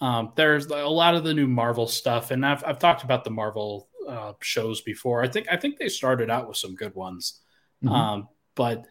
[0.00, 3.30] Um, there's a lot of the new Marvel stuff, and I've, I've talked about the
[3.30, 5.22] Marvel uh, shows before.
[5.22, 7.40] I think I think they started out with some good ones,
[7.84, 7.94] mm-hmm.
[7.94, 8.84] um, but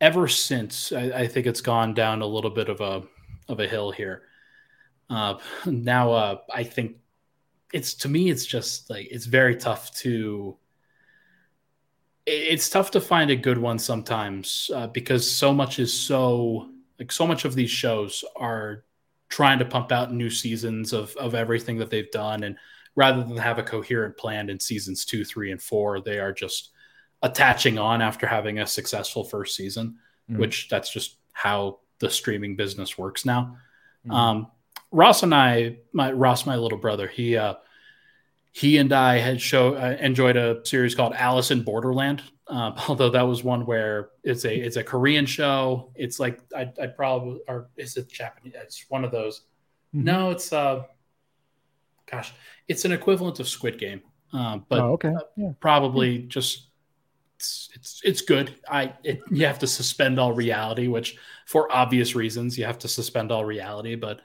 [0.00, 3.04] ever since I, I, think it's gone down a little bit of a
[3.48, 4.22] of a hill here.
[5.08, 6.96] Uh, now uh, I think
[7.72, 10.56] it's to me it's just like it's very tough to
[12.24, 16.68] it's tough to find a good one sometimes uh, because so much is so
[16.98, 18.84] like so much of these shows are
[19.28, 22.56] trying to pump out new seasons of of everything that they've done and
[22.94, 26.70] rather than have a coherent plan in seasons two three and four they are just
[27.22, 29.96] attaching on after having a successful first season
[30.30, 30.38] mm.
[30.38, 33.56] which that's just how the streaming business works now
[34.06, 34.12] mm.
[34.12, 34.46] um,
[34.92, 37.54] ross and i my ross my little brother he uh
[38.52, 42.22] he and i had show uh, enjoyed a series called alice in borderland
[42.52, 45.90] um, although that was one where it's a it's a Korean show.
[45.94, 48.54] It's like I I probably or is it Japanese?
[48.56, 49.40] It's one of those.
[49.94, 50.04] Mm-hmm.
[50.04, 50.84] No, it's uh,
[52.10, 52.32] gosh,
[52.68, 54.02] it's an equivalent of Squid Game.
[54.32, 55.52] Uh, but oh, okay, yeah.
[55.60, 56.68] probably just
[57.36, 58.54] it's, it's it's good.
[58.70, 61.16] I it, you have to suspend all reality, which
[61.46, 63.94] for obvious reasons you have to suspend all reality.
[63.94, 64.20] But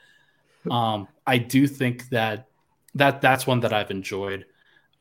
[0.71, 2.47] um, I do think that
[2.95, 4.45] that that's one that I've enjoyed.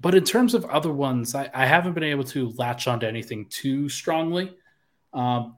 [0.01, 3.47] But in terms of other ones, I, I haven't been able to latch onto anything
[3.47, 4.55] too strongly.
[5.15, 5.57] Um,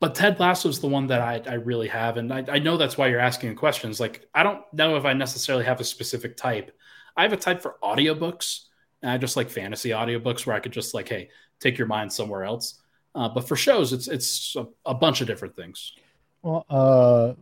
[0.00, 2.16] but Ted Lasso is the one that I, I really have.
[2.16, 4.00] And I, I, know that's why you're asking questions.
[4.00, 6.76] Like, I don't know if I necessarily have a specific type.
[7.16, 8.64] I have a type for audiobooks.
[9.02, 12.12] And I just like fantasy audiobooks where I could just like, hey, take your mind
[12.12, 12.80] somewhere else.
[13.14, 15.94] Uh, but for shows, it's it's a, a, bunch of different things.
[16.42, 17.32] Well, uh,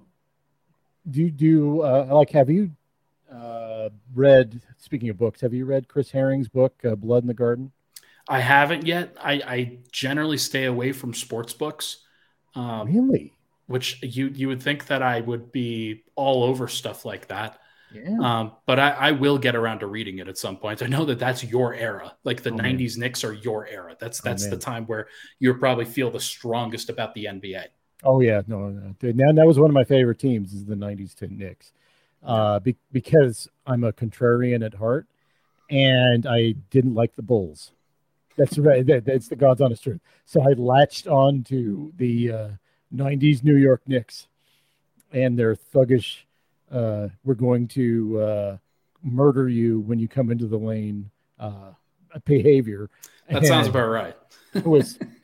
[1.10, 2.70] do you do uh, like have you
[3.32, 7.34] uh, read, speaking of books, have you read Chris Herring's book, uh, Blood in the
[7.34, 7.72] Garden?
[8.28, 9.16] I haven't yet.
[9.20, 11.98] I, I generally stay away from sports books.
[12.54, 13.32] Um, really?
[13.66, 17.58] Which you you would think that I would be all over stuff like that.
[17.92, 18.18] Yeah.
[18.20, 20.82] Um, but I, I, will get around to reading it at some point.
[20.82, 22.12] I know that that's your era.
[22.24, 23.00] Like the oh, '90s man.
[23.00, 23.96] Knicks are your era.
[23.98, 25.06] That's oh, that's oh, the time where
[25.38, 27.66] you probably feel the strongest about the NBA.
[28.04, 28.94] Oh yeah, no, no.
[29.02, 31.72] Now that was one of my favorite teams is the '90s Knicks
[32.24, 35.06] uh, be- because I'm a contrarian at heart,
[35.70, 37.72] and I didn't like the Bulls.
[38.36, 38.84] That's right.
[38.86, 40.00] That, that's the God's honest truth.
[40.24, 42.48] So I latched on to the uh,
[42.94, 44.28] '90s New York Knicks
[45.12, 46.22] and their thuggish.
[46.70, 48.56] Uh, we're going to uh,
[49.02, 51.72] murder you when you come into the lane uh,
[52.24, 52.90] behavior.
[53.28, 54.16] That and sounds about right.
[54.54, 54.98] it was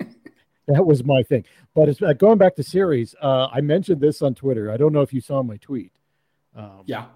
[0.67, 1.45] that was my thing.
[1.75, 3.15] But it's uh, going back to series.
[3.21, 4.71] Uh, I mentioned this on Twitter.
[4.71, 5.93] I don't know if you saw my tweet.
[6.57, 7.07] Um, yeah,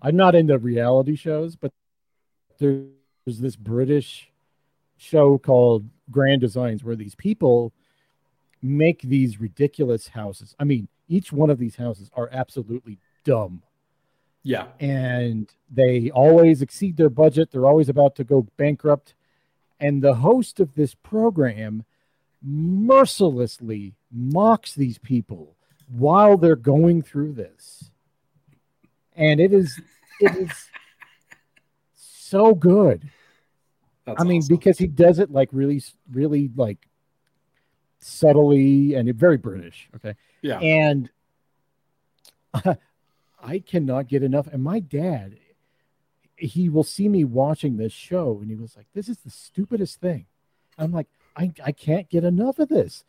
[0.00, 1.72] I'm not into reality shows, but
[2.58, 2.88] there's
[3.26, 4.30] this British
[4.96, 7.72] show called Grand Designs where these people
[8.62, 10.54] make these ridiculous houses.
[10.58, 13.62] I mean, each one of these houses are absolutely dumb.
[14.44, 14.66] Yeah.
[14.80, 17.50] And they always exceed their budget.
[17.50, 19.14] They're always about to go bankrupt.
[19.80, 21.84] And the host of this program
[22.42, 25.56] mercilessly mocks these people
[25.88, 27.90] while they're going through this.
[29.14, 29.80] And it is
[30.20, 30.68] it is
[31.94, 33.08] so good.
[34.04, 34.56] That's I mean, awesome.
[34.56, 36.88] because he does it like really, really like
[38.00, 39.88] subtly and very British.
[39.96, 40.14] Okay.
[40.40, 40.58] Yeah.
[40.58, 41.10] And
[43.42, 44.48] I cannot get enough.
[44.48, 45.36] And my dad,
[46.36, 50.00] he will see me watching this show and he was like, This is the stupidest
[50.00, 50.26] thing.
[50.78, 51.06] I'm like,
[51.36, 53.04] I, I can't get enough of this.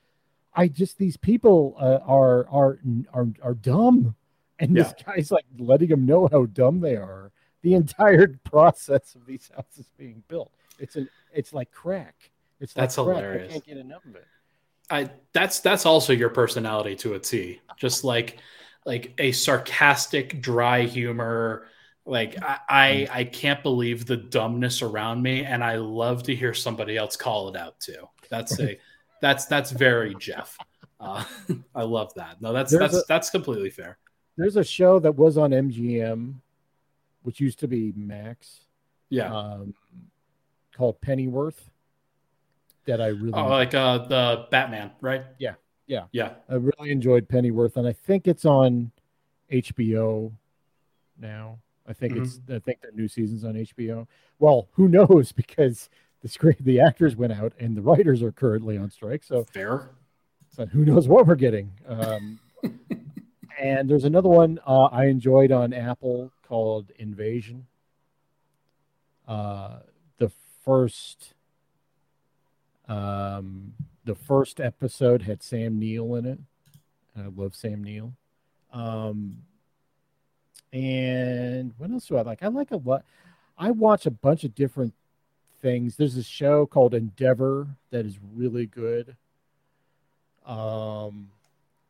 [0.55, 2.79] I just these people uh, are are
[3.13, 4.15] are are dumb,
[4.59, 4.83] and yeah.
[4.83, 7.31] this guy's like letting them know how dumb they are.
[7.61, 12.31] The entire process of these houses being built, it's a it's like crack.
[12.59, 13.49] It's that's like hilarious.
[13.49, 14.27] I can't get enough of it.
[14.89, 17.59] I that's that's also your personality to a T.
[17.77, 18.37] Just like
[18.85, 21.67] like a sarcastic, dry humor.
[22.05, 23.09] Like I, I, mm.
[23.11, 27.49] I can't believe the dumbness around me, and I love to hear somebody else call
[27.49, 28.07] it out too.
[28.33, 28.79] That's a
[29.21, 30.57] that's that's very Jeff.
[30.99, 31.23] Uh,
[31.75, 32.41] I love that.
[32.41, 33.99] No, that's there's that's a, that's completely fair.
[34.37, 36.33] There's a show that was on MGM,
[37.21, 38.61] which used to be Max.
[39.09, 39.31] Yeah.
[39.31, 39.75] Um,
[40.75, 41.69] called Pennyworth.
[42.85, 45.23] That I really oh, like uh the Batman, right?
[45.37, 45.53] Yeah.
[45.85, 46.05] Yeah.
[46.11, 46.31] Yeah.
[46.49, 48.91] I really enjoyed Pennyworth, and I think it's on
[49.51, 50.31] HBO
[51.19, 51.59] now.
[51.87, 52.23] I think mm-hmm.
[52.23, 54.07] it's I think the new season's on HBO.
[54.39, 55.89] Well, who knows because
[56.23, 59.23] the script the actors went out and the writers are currently on strike.
[59.23, 59.89] So fair.
[60.55, 61.71] So who knows what we're getting.
[61.87, 62.39] Um,
[63.59, 67.67] and there's another one uh, I enjoyed on Apple called Invasion.
[69.27, 69.79] Uh,
[70.17, 70.31] the
[70.63, 71.33] first
[72.87, 73.73] um,
[74.05, 76.39] the first episode had Sam Neill in it.
[77.17, 78.13] I love Sam Neill.
[78.71, 79.43] Um,
[80.71, 82.43] and what else do I like?
[82.43, 83.03] I like a lot.
[83.57, 84.93] I watch a bunch of different
[85.63, 85.95] things.
[85.95, 89.15] There's a show called Endeavor that is really good.
[90.45, 91.29] Um,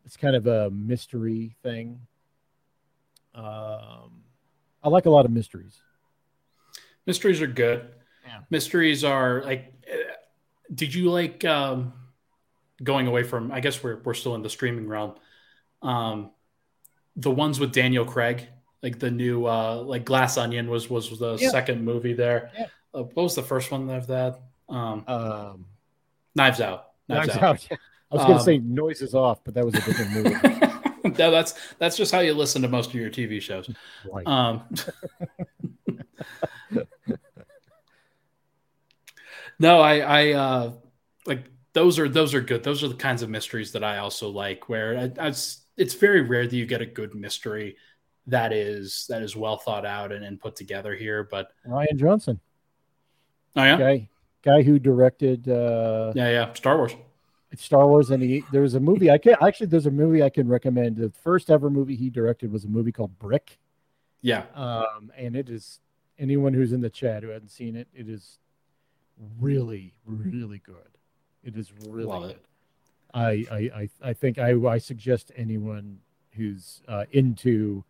[0.05, 1.99] it's kind of a mystery thing.
[3.35, 4.23] Um,
[4.81, 5.81] I like a lot of mysteries.
[7.05, 7.89] Mysteries are good.
[8.25, 8.39] Yeah.
[8.49, 9.73] Mysteries are like.
[10.73, 11.43] Did you like?
[11.43, 11.91] Um,
[12.81, 15.15] going away from I guess we're we're still in the streaming realm.
[15.81, 16.31] Um,
[17.15, 18.47] the ones with Daniel Craig,
[18.81, 21.49] like the new uh, like Glass Onion was was the yeah.
[21.49, 22.51] second movie there.
[22.57, 22.67] Yeah.
[22.93, 24.39] Uh, what was the first one of that?
[24.69, 25.65] Um, um,
[26.35, 26.89] Knives Out.
[27.07, 27.43] Knives, Knives Out.
[27.43, 27.67] Out.
[28.11, 30.35] I was going to um, say Noises Off, but that was a different movie.
[31.17, 33.69] no, that's that's just how you listen to most of your TV shows.
[34.11, 34.27] Right.
[34.27, 34.63] Um,
[39.59, 40.73] no, I I uh,
[41.25, 42.63] like those are those are good.
[42.63, 44.69] Those are the kinds of mysteries that I also like.
[44.69, 45.33] Where I, I,
[45.75, 47.77] it's very rare that you get a good mystery
[48.27, 51.23] that is that is well thought out and, and put together here.
[51.23, 52.39] But Rian Johnson,
[53.55, 54.09] oh yeah, guy
[54.43, 56.95] guy who directed uh, yeah yeah Star Wars.
[57.51, 60.23] It's Star Wars, and he there was a movie I can actually there's a movie
[60.23, 60.97] I can recommend.
[60.97, 63.59] The first ever movie he directed was a movie called Brick.
[64.21, 65.79] Yeah, um, and it is
[66.17, 68.39] anyone who's in the chat who hasn't seen it, it is
[69.39, 70.97] really really good.
[71.43, 72.31] It is really Love good.
[72.31, 72.45] It.
[73.13, 75.99] I, I, I, I think I, I suggest anyone
[76.31, 77.83] who's uh, into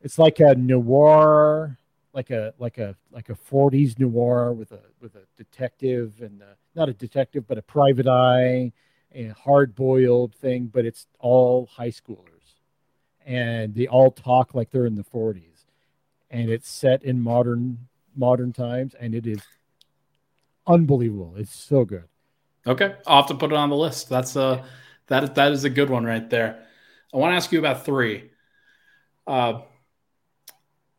[0.00, 1.76] it's like a noir
[2.12, 6.56] like a like a like a 40s noir with a with a detective and a,
[6.74, 8.72] not a detective but a private eye
[9.14, 12.54] a hard boiled thing but it's all high schoolers
[13.26, 15.66] and they all talk like they're in the 40s
[16.30, 17.78] and it's set in modern
[18.16, 19.42] modern times and it is
[20.66, 22.08] unbelievable it's so good
[22.68, 24.10] Okay, I'll have to put it on the list.
[24.10, 24.64] That's a
[25.06, 26.66] that that is a good one right there.
[27.12, 28.30] I want to ask you about three.
[29.26, 29.62] Uh,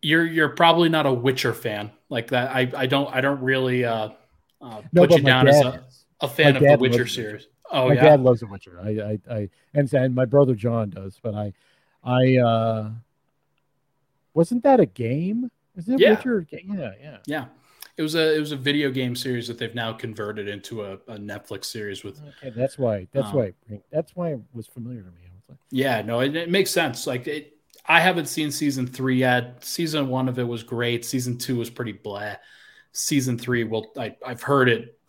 [0.02, 2.56] you're you're probably not a Witcher fan like that.
[2.56, 4.10] I I don't I don't really uh,
[4.62, 5.84] uh no, put you down as a,
[6.22, 7.48] a fan of the Witcher series.
[7.72, 8.80] Oh my yeah, dad loves the Witcher.
[8.82, 11.54] I I, I and, and my brother John does, but I
[12.04, 12.90] I uh
[14.34, 15.52] wasn't that a game?
[15.76, 16.12] Is it yeah.
[16.12, 16.42] Witcher?
[16.42, 16.76] Game?
[16.78, 17.46] Yeah, yeah, yeah.
[17.98, 20.94] It was a it was a video game series that they've now converted into a,
[21.08, 22.22] a Netflix series with.
[22.42, 23.08] Okay, that's why.
[23.12, 23.54] That's um, why.
[23.92, 25.30] That's why it was familiar to me.
[25.50, 27.08] Like, yeah, no, it, it, makes sense.
[27.08, 29.64] Like it, I haven't seen season three yet.
[29.64, 31.06] Season one of it was great.
[31.06, 32.36] Season two was pretty blah.
[32.92, 35.00] Season three, well, I, I've heard it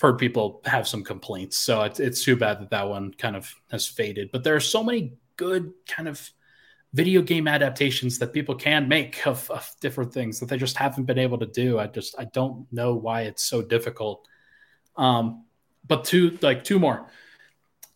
[0.00, 1.58] heard people have some complaints.
[1.58, 4.30] So it's it's too bad that that one kind of has faded.
[4.32, 6.30] But there are so many good kind of
[6.92, 11.04] video game adaptations that people can make of, of different things that they just haven't
[11.04, 11.78] been able to do.
[11.78, 14.26] I just I don't know why it's so difficult.
[14.96, 15.44] Um,
[15.86, 17.06] but two like two more,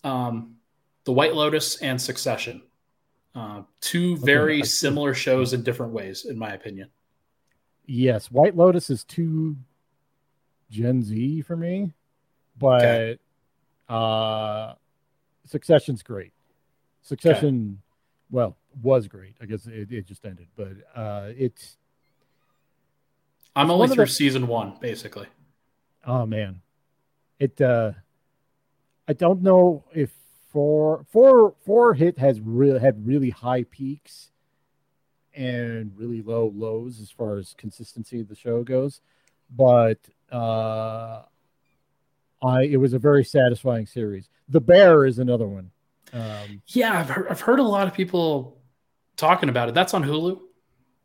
[0.03, 0.57] um,
[1.05, 2.63] the White Lotus and Succession,
[3.35, 4.65] uh, two very okay.
[4.65, 6.89] similar shows in different ways, in my opinion.
[7.87, 9.57] Yes, White Lotus is too
[10.71, 11.93] Gen Z for me,
[12.59, 13.19] but okay.
[13.89, 14.75] uh,
[15.47, 16.33] Succession's great.
[17.03, 18.27] Succession, okay.
[18.31, 19.35] well, was great.
[19.41, 21.77] I guess it, it just ended, but uh, it's.
[23.55, 25.27] I'm only through the, season one, basically.
[26.07, 26.61] Oh man,
[27.39, 27.61] it.
[27.61, 27.93] uh
[29.07, 30.11] I don't know if
[30.55, 34.31] four four four hit has really had really high peaks
[35.35, 39.01] and really low lows as far as consistency of the show goes,
[39.55, 39.99] but
[40.31, 41.23] uh,
[42.41, 44.29] I it was a very satisfying series.
[44.49, 45.73] The Bear is another one.
[46.13, 48.63] Um, yeah, I've heard, I've heard a lot of people
[49.17, 49.75] talking about it.
[49.75, 50.41] That's on Hulu.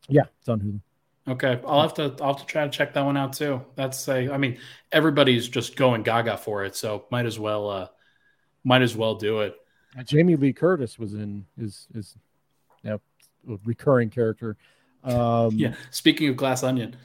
[0.08, 0.80] Yeah, it's on Hulu.
[1.34, 3.66] Okay, I'll have to I'll have to try to check that one out too.
[3.74, 4.60] That's a I mean
[4.91, 7.88] everybody's just going gaga for it, so might as well uh
[8.64, 9.55] might as well do it.
[9.97, 12.16] Uh, Jamie Lee Curtis was in his his
[12.84, 14.57] you know, recurring character.
[15.03, 16.95] Um, yeah, speaking of Glass Onion,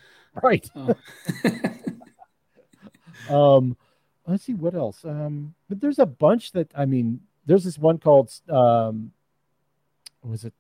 [0.43, 0.69] right.
[0.75, 0.95] Uh.
[3.57, 3.77] um,
[4.27, 5.05] let's see what else.
[5.05, 7.21] Um, but there's a bunch that I mean.
[7.47, 9.13] There's this one called um,
[10.23, 10.55] was it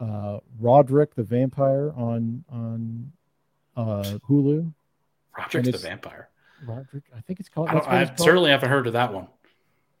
[0.00, 3.12] uh, Roderick the Vampire on on
[3.76, 4.72] uh, Hulu.
[5.36, 6.28] Roderick the Vampire.
[6.66, 7.68] Roderick, I think it's called.
[7.68, 8.20] I, I called.
[8.20, 9.28] certainly haven't heard of that one.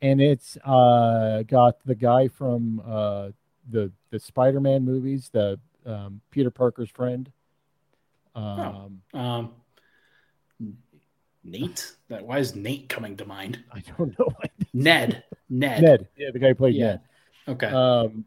[0.02, 3.30] And it's uh, got the guy from uh,
[3.70, 7.30] the the Spider-Man movies, the um, Peter Parker's friend.
[8.34, 9.18] Um, oh.
[9.18, 9.52] um,
[11.44, 11.92] Nate.
[12.08, 13.62] That why is Nate coming to mind?
[13.72, 14.28] I don't know.
[14.72, 15.22] Ned.
[15.48, 15.82] Ned.
[15.82, 16.08] Ned.
[16.16, 16.86] Yeah, the guy who played yeah.
[16.86, 17.00] Ned.
[17.48, 17.66] Okay.
[17.66, 18.24] Um,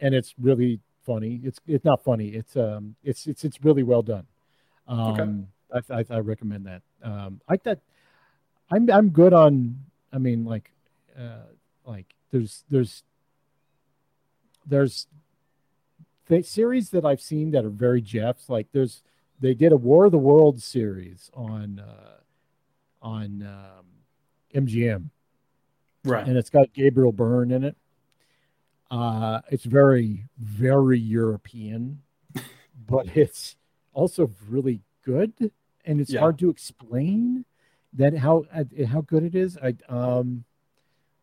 [0.00, 1.40] and it's really funny.
[1.44, 2.28] It's it's not funny.
[2.28, 4.26] It's um it's it's it's really well done.
[4.88, 5.84] Um, okay.
[5.90, 6.82] I, I, I recommend that.
[7.02, 7.80] Um, like that.
[8.70, 9.78] I'm I'm good on.
[10.12, 10.70] I mean, like,
[11.18, 11.52] uh,
[11.84, 13.02] like there's there's
[14.66, 15.06] there's
[16.26, 18.48] the series that I've seen that are very Jeffs.
[18.48, 19.02] Like there's
[19.40, 22.20] they did a War of the Worlds series on uh,
[23.02, 23.86] on um,
[24.54, 25.10] MGM,
[26.04, 26.26] right?
[26.26, 27.76] And it's got Gabriel Byrne in it.
[28.90, 32.02] Uh, it's very, very European,
[32.86, 33.56] but it's
[33.92, 35.32] also really good,
[35.84, 36.20] and it's yeah.
[36.20, 37.44] hard to explain
[37.92, 38.44] that how
[38.88, 39.58] how good it is.
[39.58, 40.44] I um,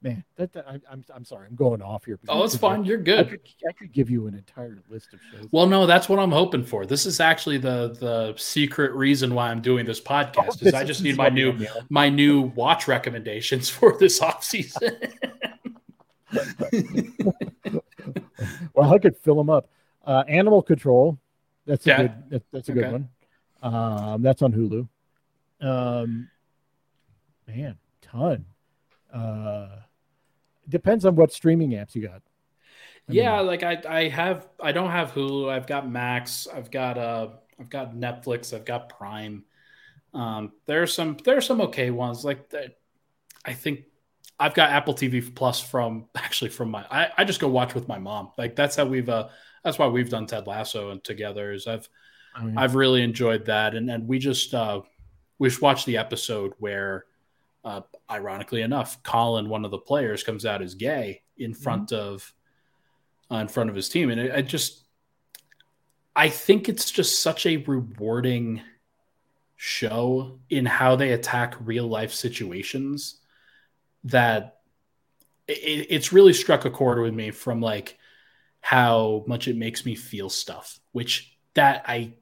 [0.04, 2.20] man, that, that I, am I'm, I'm sorry, I'm going off here.
[2.28, 2.84] Oh, it's fine.
[2.86, 3.28] You're good.
[3.28, 5.48] I could, I could give you an entire list of shows.
[5.52, 6.86] Well, no, that's what I'm hoping for.
[6.86, 10.60] This is actually the the secret reason why I'm doing this podcast.
[10.62, 14.92] Oh, is I just need my new my new watch recommendations for this off season.
[18.74, 19.70] well, I could fill them up.
[20.06, 21.18] Uh, Animal Control.
[21.66, 22.02] That's a yeah.
[22.02, 22.12] good.
[22.30, 22.82] That, that's a okay.
[22.82, 23.10] good one.
[23.62, 24.88] Um, that's on Hulu.
[25.66, 26.30] Um,
[27.48, 28.46] man, ton.
[29.14, 29.68] Uh,
[30.74, 32.22] depends on what streaming apps you got.
[33.08, 35.50] I yeah, mean, like I, I have, I don't have Hulu.
[35.50, 36.48] I've got Max.
[36.54, 38.54] I've got, uh, I've got Netflix.
[38.54, 39.46] I've got Prime.
[40.14, 42.26] Um, there are some, there are some okay ones.
[42.26, 42.54] Like,
[43.46, 43.86] I think
[44.40, 47.88] I've got Apple TV Plus from actually from my I, I just go watch with
[47.88, 48.32] my mom.
[48.38, 49.30] Like that's how we've uh
[49.64, 51.88] that's why we've done Ted Lasso and together is I've
[52.40, 52.54] oh, yeah.
[52.58, 54.82] I've really enjoyed that and and we just uh
[55.40, 57.06] we just watched the episode where
[57.64, 61.62] uh ironically enough Colin one of the players comes out as gay in mm-hmm.
[61.62, 62.14] front mm-hmm.
[62.14, 62.34] of
[63.32, 64.84] uh, in front of his team and it, I just
[66.16, 68.62] I think it's just such a rewarding
[69.56, 73.22] show in how they attack real life situations
[74.04, 74.60] that
[75.48, 77.98] it, it's really struck a chord with me from like
[78.62, 82.14] how much it makes me feel stuff, which that I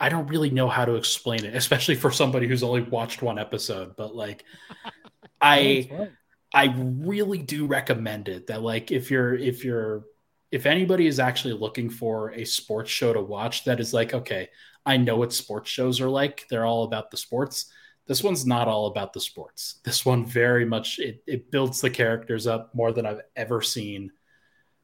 [0.00, 3.38] I don't really know how to explain it, especially for somebody who's only watched one
[3.38, 3.96] episode.
[3.96, 4.44] But like,
[5.40, 6.08] I
[6.52, 8.48] I really do recommend it.
[8.48, 10.04] That like, if you're if you're
[10.50, 14.48] if anybody is actually looking for a sports show to watch, that is like, okay,
[14.86, 16.46] I know what sports shows are like.
[16.48, 17.72] They're all about the sports.
[18.06, 19.80] This one's not all about the sports.
[19.84, 24.12] This one very much it, it builds the characters up more than I've ever seen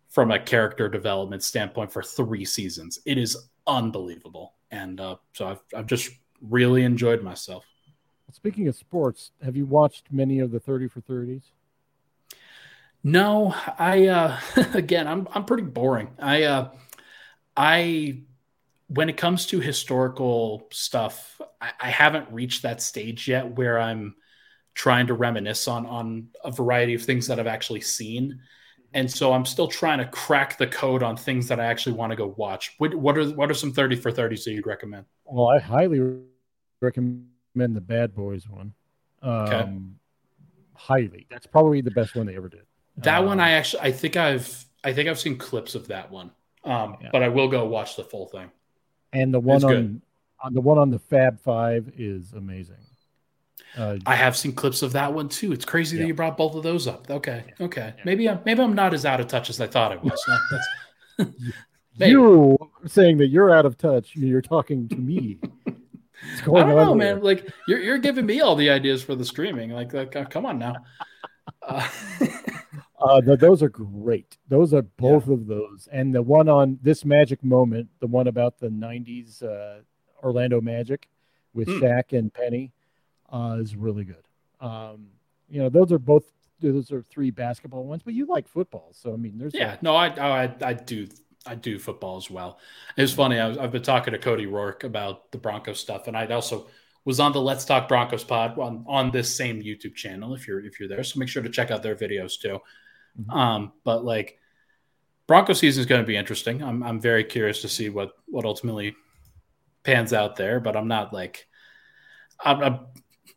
[0.08, 2.98] from a character development standpoint for three seasons.
[3.04, 3.36] It is
[3.76, 6.10] unbelievable, and uh, so I've I've just
[6.40, 7.64] really enjoyed myself.
[8.32, 11.42] Speaking of sports, have you watched many of the Thirty for Thirties?
[13.02, 14.38] No, I uh,
[14.74, 16.10] again, I'm I'm pretty boring.
[16.18, 16.70] I uh,
[17.56, 18.22] I
[18.88, 24.16] when it comes to historical stuff, I, I, haven't reached that stage yet where I'm
[24.74, 28.40] trying to reminisce on on a variety of things that I've actually seen.
[28.92, 32.10] And so I'm still trying to crack the code on things that I actually want
[32.10, 32.74] to go watch.
[32.78, 35.04] What, what are what are some 30 for 30s that you'd recommend?
[35.24, 36.00] Well, I highly
[36.80, 38.74] recommend the Bad Boys one.
[39.22, 39.72] Um, okay.
[40.74, 41.26] Highly.
[41.30, 42.62] That's probably the best one they ever did.
[42.96, 46.10] That um, one I actually I think I've I think I've seen clips of that
[46.10, 46.32] one.
[46.64, 47.08] Um, yeah.
[47.12, 48.50] but I will go watch the full thing.
[49.12, 50.02] And the one on,
[50.42, 52.76] on the one on the Fab Five is amazing.
[53.76, 55.52] Uh, I have seen clips of that one too.
[55.52, 56.02] It's crazy yeah.
[56.02, 57.08] that you brought both of those up.
[57.08, 57.66] Okay, yeah.
[57.66, 57.94] okay.
[57.96, 58.02] Yeah.
[58.04, 60.20] Maybe I'm maybe I'm not as out of touch as I thought I was.
[61.96, 64.14] you saying that you're out of touch.
[64.16, 65.38] You're talking to me.
[66.42, 67.22] I don't know, man.
[67.22, 69.70] Like you're you're giving me all the ideas for the streaming.
[69.70, 70.76] Like, like uh, come on now.
[71.62, 71.88] Uh,
[73.00, 74.36] uh, the, those are great.
[74.48, 78.58] Those are both of those, and the one on this magic moment, the one about
[78.58, 79.82] the '90s uh,
[80.22, 81.08] Orlando Magic
[81.54, 81.80] with mm.
[81.80, 82.72] Shaq and Penny
[83.30, 84.24] uh, is really good.
[84.60, 85.08] Um,
[85.48, 86.24] you know, those are both
[86.60, 89.96] those are three basketball ones, but you like football, so I mean, there's yeah, no,
[89.96, 91.08] I, I I do
[91.46, 92.58] I do football as well.
[92.96, 93.38] It's funny.
[93.38, 96.68] I have been talking to Cody Rourke about the Broncos stuff, and I also
[97.04, 100.34] was on the Let's Talk Broncos pod on, on this same YouTube channel.
[100.34, 102.60] If you're if you're there, so make sure to check out their videos too.
[103.18, 103.30] Mm-hmm.
[103.30, 104.38] Um, but like
[105.26, 106.62] Bronco season is going to be interesting.
[106.62, 108.94] I'm I'm very curious to see what what ultimately
[109.82, 111.46] pans out there, but I'm not like
[112.44, 112.78] I'm, I'm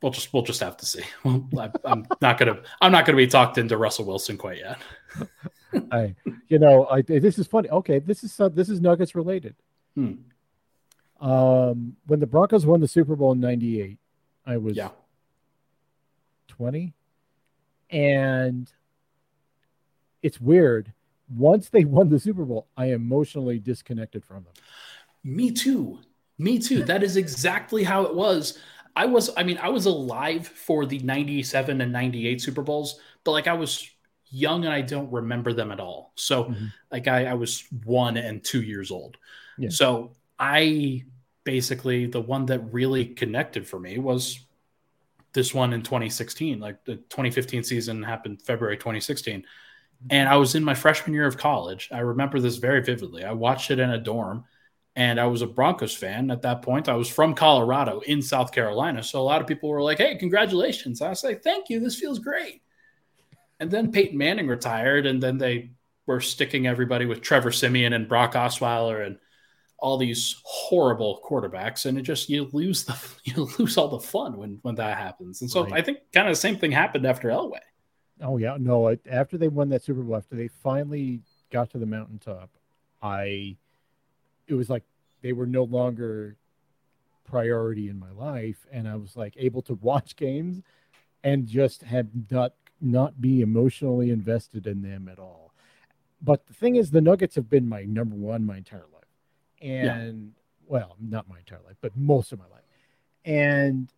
[0.03, 1.03] we'll just we'll just have to see.
[1.25, 4.77] I, am not gonna I'm not gonna be talked into Russell Wilson quite yet.
[5.91, 6.13] I,
[6.49, 7.69] you know, I this is funny.
[7.69, 9.55] Okay, this is uh, this is Nuggets related.
[9.95, 10.13] Hmm.
[11.19, 13.97] Um, when the Broncos won the Super Bowl in '98,
[14.45, 14.89] I was yeah.
[16.49, 16.93] 20,
[17.89, 18.69] and
[20.21, 20.93] it's weird.
[21.33, 24.53] Once they won the Super Bowl, I emotionally disconnected from them.
[25.23, 25.99] Me too.
[26.37, 26.83] Me too.
[26.83, 28.59] That is exactly how it was.
[28.95, 33.31] I was, I mean, I was alive for the 97 and 98 Super Bowls, but
[33.31, 33.89] like I was
[34.29, 36.11] young and I don't remember them at all.
[36.15, 36.65] So mm-hmm.
[36.91, 39.17] like I, I was one and two years old.
[39.57, 39.69] Yeah.
[39.69, 41.05] So I
[41.43, 44.39] basically, the one that really connected for me was
[45.33, 46.59] this one in 2016.
[46.59, 49.41] Like the 2015 season happened February 2016.
[49.41, 50.07] Mm-hmm.
[50.09, 51.89] And I was in my freshman year of college.
[51.91, 53.23] I remember this very vividly.
[53.23, 54.45] I watched it in a dorm
[54.95, 56.87] and I was a Broncos fan at that point.
[56.87, 59.01] I was from Colorado in South Carolina.
[59.01, 61.01] So a lot of people were like, hey, congratulations.
[61.01, 61.79] I was like, thank you.
[61.79, 62.61] This feels great.
[63.59, 65.71] And then Peyton Manning retired, and then they
[66.05, 69.17] were sticking everybody with Trevor Siemian and Brock Osweiler and
[69.79, 71.85] all these horrible quarterbacks.
[71.85, 75.41] And it just, you lose the, you lose all the fun when, when that happens.
[75.41, 75.73] And so right.
[75.73, 77.59] I think kind of the same thing happened after Elway.
[78.21, 78.57] Oh, yeah.
[78.59, 81.21] No, after they won that Super Bowl, after they finally
[81.51, 82.49] got to the mountaintop,
[83.01, 83.57] I
[84.47, 84.83] it was like
[85.21, 86.35] they were no longer
[87.23, 90.61] priority in my life and i was like able to watch games
[91.23, 95.53] and just had not not be emotionally invested in them at all.
[96.21, 99.03] But the thing is the nuggets have been my number one my entire life.
[99.61, 100.67] And yeah.
[100.67, 102.63] well not my entire life but most of my life.
[103.25, 103.89] And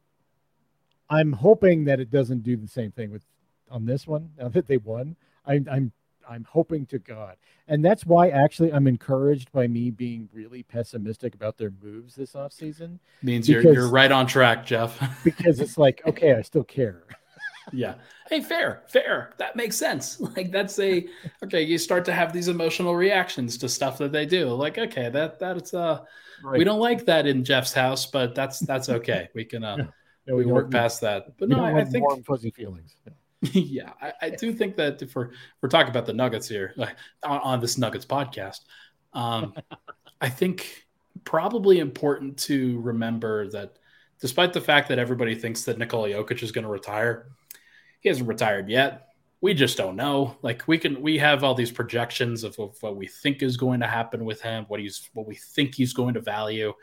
[1.10, 3.24] i'm hoping that it doesn't do the same thing with
[3.70, 5.16] on this one now that they won.
[5.46, 5.92] I, i'm
[6.30, 7.38] I'm hoping to God.
[7.68, 12.34] And that's why actually I'm encouraged by me being really pessimistic about their moves this
[12.34, 13.00] offseason.
[13.24, 15.00] Means because, you're you're right on track, Jeff.
[15.24, 17.04] because it's like, okay, I still care.
[17.74, 17.96] yeah.
[18.30, 19.34] Hey, fair, fair.
[19.38, 20.20] That makes sense.
[20.36, 21.08] Like that's a
[21.44, 24.50] okay, you start to have these emotional reactions to stuff that they do.
[24.50, 26.02] Like, okay, that that's uh
[26.44, 26.58] right.
[26.58, 29.30] we don't like that in Jeff's house, but that's that's okay.
[29.34, 29.88] We can uh
[30.28, 31.38] we, we work past that.
[31.38, 32.96] But no, I, I think warm fuzzy feelings.
[33.06, 33.14] Yeah.
[33.54, 35.32] yeah, I, I, do think that if we're,
[35.62, 38.62] we're talking about the Nuggets here like, on, on this Nuggets podcast,
[39.14, 39.54] um,
[40.22, 40.86] I think
[41.24, 43.78] probably important to remember that
[44.22, 47.28] despite the fact that everybody thinks that Nikola Jokic is going to retire,
[48.00, 49.10] he hasn't retired yet.
[49.42, 50.38] We just don't know.
[50.42, 53.82] Like we can, we have all these projections of, of what we think is going
[53.82, 56.74] to happen with him, what he's, what we think he's going to value,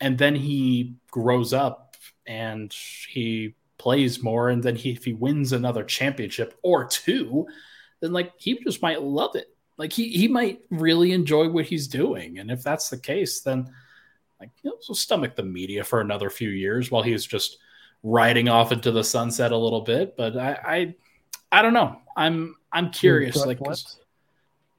[0.00, 1.96] and then he grows up
[2.26, 2.74] and
[3.08, 7.48] he plays more, and then he, if he wins another championship or two,
[8.00, 9.48] then like he just might love it.
[9.76, 13.68] Like he he might really enjoy what he's doing, and if that's the case, then
[14.38, 17.58] like you know, so stomach the media for another few years while he's just
[18.04, 20.16] riding off into the sunset a little bit.
[20.16, 20.94] But I I,
[21.50, 22.00] I don't know.
[22.16, 23.44] I'm I'm curious.
[23.44, 23.58] Like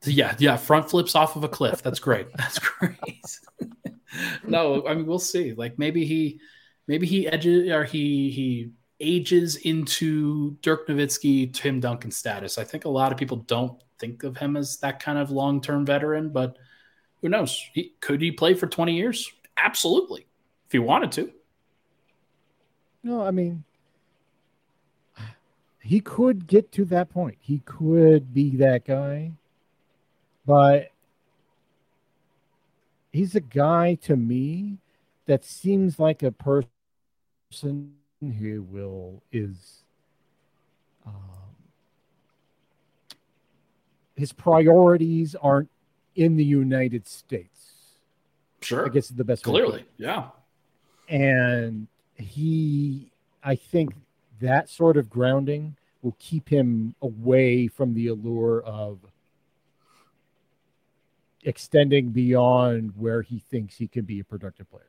[0.05, 1.81] yeah, yeah, front flips off of a cliff.
[1.81, 2.27] That's great.
[2.37, 3.39] That's great.
[4.47, 5.53] no, I mean we'll see.
[5.53, 6.39] Like maybe he
[6.87, 8.71] maybe he edges or he he
[9.03, 12.57] ages into Dirk Nowitzki, Tim Duncan status.
[12.57, 15.61] I think a lot of people don't think of him as that kind of long
[15.61, 16.57] term veteran, but
[17.21, 17.61] who knows?
[17.73, 19.31] He, could he play for 20 years?
[19.57, 20.25] Absolutely,
[20.65, 21.31] if he wanted to.
[23.03, 23.63] No, I mean,
[25.79, 27.37] he could get to that point.
[27.41, 29.33] He could be that guy,
[30.45, 30.89] but
[33.11, 34.77] he's a guy to me
[35.25, 37.93] that seems like a person
[38.31, 39.83] who will is
[41.05, 41.13] um,
[44.15, 45.69] his priorities aren't
[46.15, 47.49] in the United States.
[48.61, 50.27] Sure, I guess is the best clearly, yeah.
[51.09, 53.09] And he,
[53.43, 53.93] I think
[54.39, 58.99] that sort of grounding will keep him away from the allure of
[61.43, 64.87] extending beyond where he thinks he can be a productive player.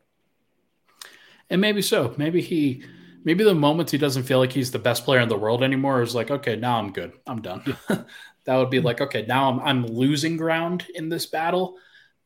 [1.51, 2.15] And maybe so.
[2.17, 2.85] Maybe he,
[3.25, 6.03] maybe the moments he doesn't feel like he's the best player in the world anymore
[6.03, 7.13] is like, okay, now I'm good.
[7.27, 7.77] I'm done.
[7.89, 11.77] that would be like, okay, now I'm, I'm losing ground in this battle.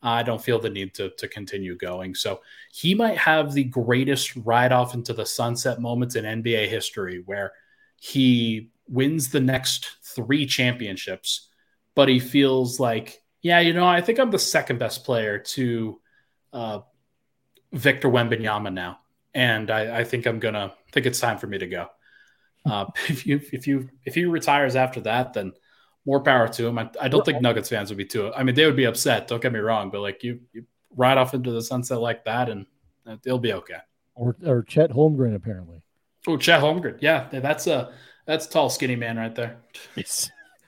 [0.02, 2.14] I don't feel the need to, to continue going.
[2.14, 2.40] So
[2.72, 7.52] he might have the greatest ride off into the sunset moments in NBA history where
[8.00, 11.48] he wins the next three championships,
[11.94, 16.00] but he feels like, yeah, you know, I think I'm the second best player to
[16.52, 16.80] uh,
[17.72, 19.00] Victor Wembanyama now,
[19.34, 20.38] and I, I, think I'm
[20.88, 21.86] gonna think it's time for me to go.
[22.66, 25.52] Uh, if you if you if he retires after that, then
[26.04, 26.78] more power to him.
[26.78, 28.32] I, I don't think Nuggets fans would be too.
[28.32, 29.28] I mean, they would be upset.
[29.28, 30.64] Don't get me wrong, but like you, you
[30.96, 32.66] ride off into the sunset like that, and
[33.22, 33.78] they'll be okay.
[34.14, 35.82] Or or Chet Holmgren apparently.
[36.26, 36.98] Oh, Chet Holmgren.
[37.00, 37.92] Yeah, that's a
[38.26, 39.58] that's a tall, skinny man right there.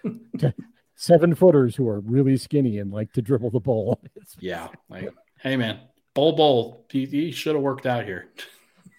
[0.94, 4.00] Seven footers who are really skinny and like to dribble the ball.
[4.38, 4.68] yeah.
[4.88, 5.08] Like,
[5.38, 5.80] hey man,
[6.14, 8.28] Bol Bol, he, he should have worked out here.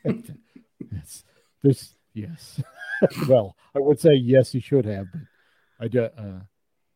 [0.91, 1.23] yes.
[1.63, 2.61] This yes.
[3.27, 5.21] well, I would say yes, he should have, but
[5.79, 6.41] I do, uh,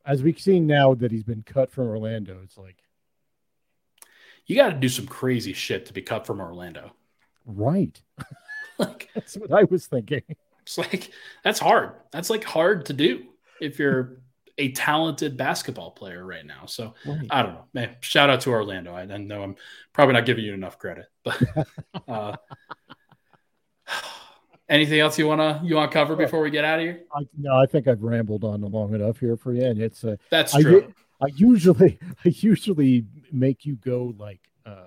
[0.06, 2.78] as we've seen now that he's been cut from Orlando, it's like
[4.46, 6.94] you got to do some crazy shit to be cut from Orlando.
[7.46, 8.00] Right.
[8.78, 10.24] like that's what I was thinking.
[10.62, 11.12] It's like
[11.44, 11.94] that's hard.
[12.12, 13.26] That's like hard to do
[13.62, 14.20] if you're
[14.58, 16.66] a talented basketball player right now.
[16.66, 17.28] So right.
[17.30, 17.66] I don't know.
[17.74, 18.94] Man, shout out to Orlando.
[18.94, 19.56] I, I know I'm
[19.94, 21.42] probably not giving you enough credit, but
[22.08, 22.36] uh,
[24.70, 27.02] anything else you wanna you want to cover before we get out of here?
[27.16, 30.16] I, no, I think I've rambled on long enough here for you, and it's uh,
[30.30, 30.94] that's true.
[31.22, 34.86] I, I usually I usually make you go like uh,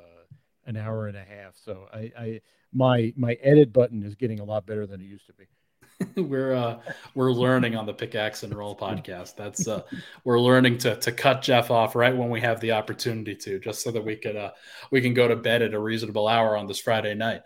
[0.67, 1.57] an hour and a half.
[1.57, 2.41] So I, I
[2.73, 5.47] my my edit button is getting a lot better than it used to be.
[6.17, 6.79] we're uh,
[7.15, 9.37] we're learning on the pickaxe and roll podcast.
[9.37, 9.83] That's uh,
[10.25, 13.83] we're learning to to cut Jeff off right when we have the opportunity to, just
[13.83, 14.53] so that we could uh,
[14.91, 17.43] we can go to bed at a reasonable hour on this Friday night.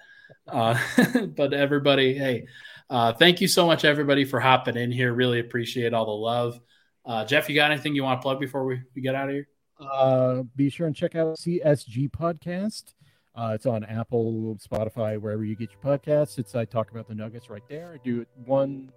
[0.49, 0.78] Uh,
[1.37, 2.47] but everybody, hey,
[2.91, 5.12] uh, thank you so much, everybody, for hopping in here.
[5.12, 6.61] Really appreciate all the love.
[7.05, 9.35] Uh, Jeff, you got anything you want to plug before we, we get out of
[9.35, 9.49] here?
[9.80, 12.95] Uh, be sure and check out CSG podcast.
[13.35, 16.39] Uh, it's on Apple, Spotify, wherever you get your podcasts.
[16.39, 17.93] It's I talk about the Nuggets right there.
[17.95, 18.93] I do it one,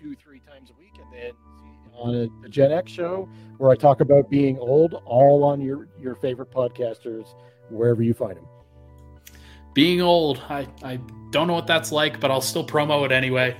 [0.00, 1.32] two, three times a week, and then
[1.92, 5.88] on a, the Gen X show where I talk about being old, all on your
[6.00, 7.34] your favorite podcasters
[7.68, 8.46] wherever you find them.
[9.80, 11.00] Being old, I I
[11.30, 13.56] don't know what that's like, but I'll still promo it anyway.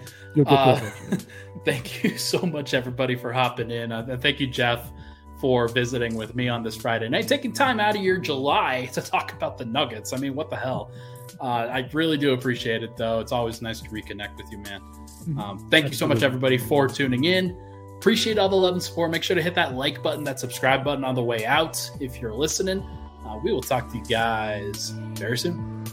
[0.47, 0.79] Uh,
[1.65, 3.91] thank you so much, everybody, for hopping in.
[3.91, 4.93] Uh, thank you, Jeff
[5.41, 9.01] for visiting with me on this Friday night, taking time out of your July to
[9.01, 10.13] talk about the Nuggets.
[10.13, 10.93] I mean, what the hell?
[11.41, 13.21] Uh, I really do appreciate it, though.
[13.21, 14.83] It's always nice to reconnect with you, man.
[14.83, 15.39] Mm-hmm.
[15.39, 17.57] Um, thank you so much, everybody, for tuning in.
[17.97, 19.11] Appreciate all the love and support.
[19.11, 22.21] Make sure to hit that like button, that subscribe button on the way out if
[22.21, 22.83] you're listening.
[23.25, 25.85] Uh, we will talk to you guys very soon.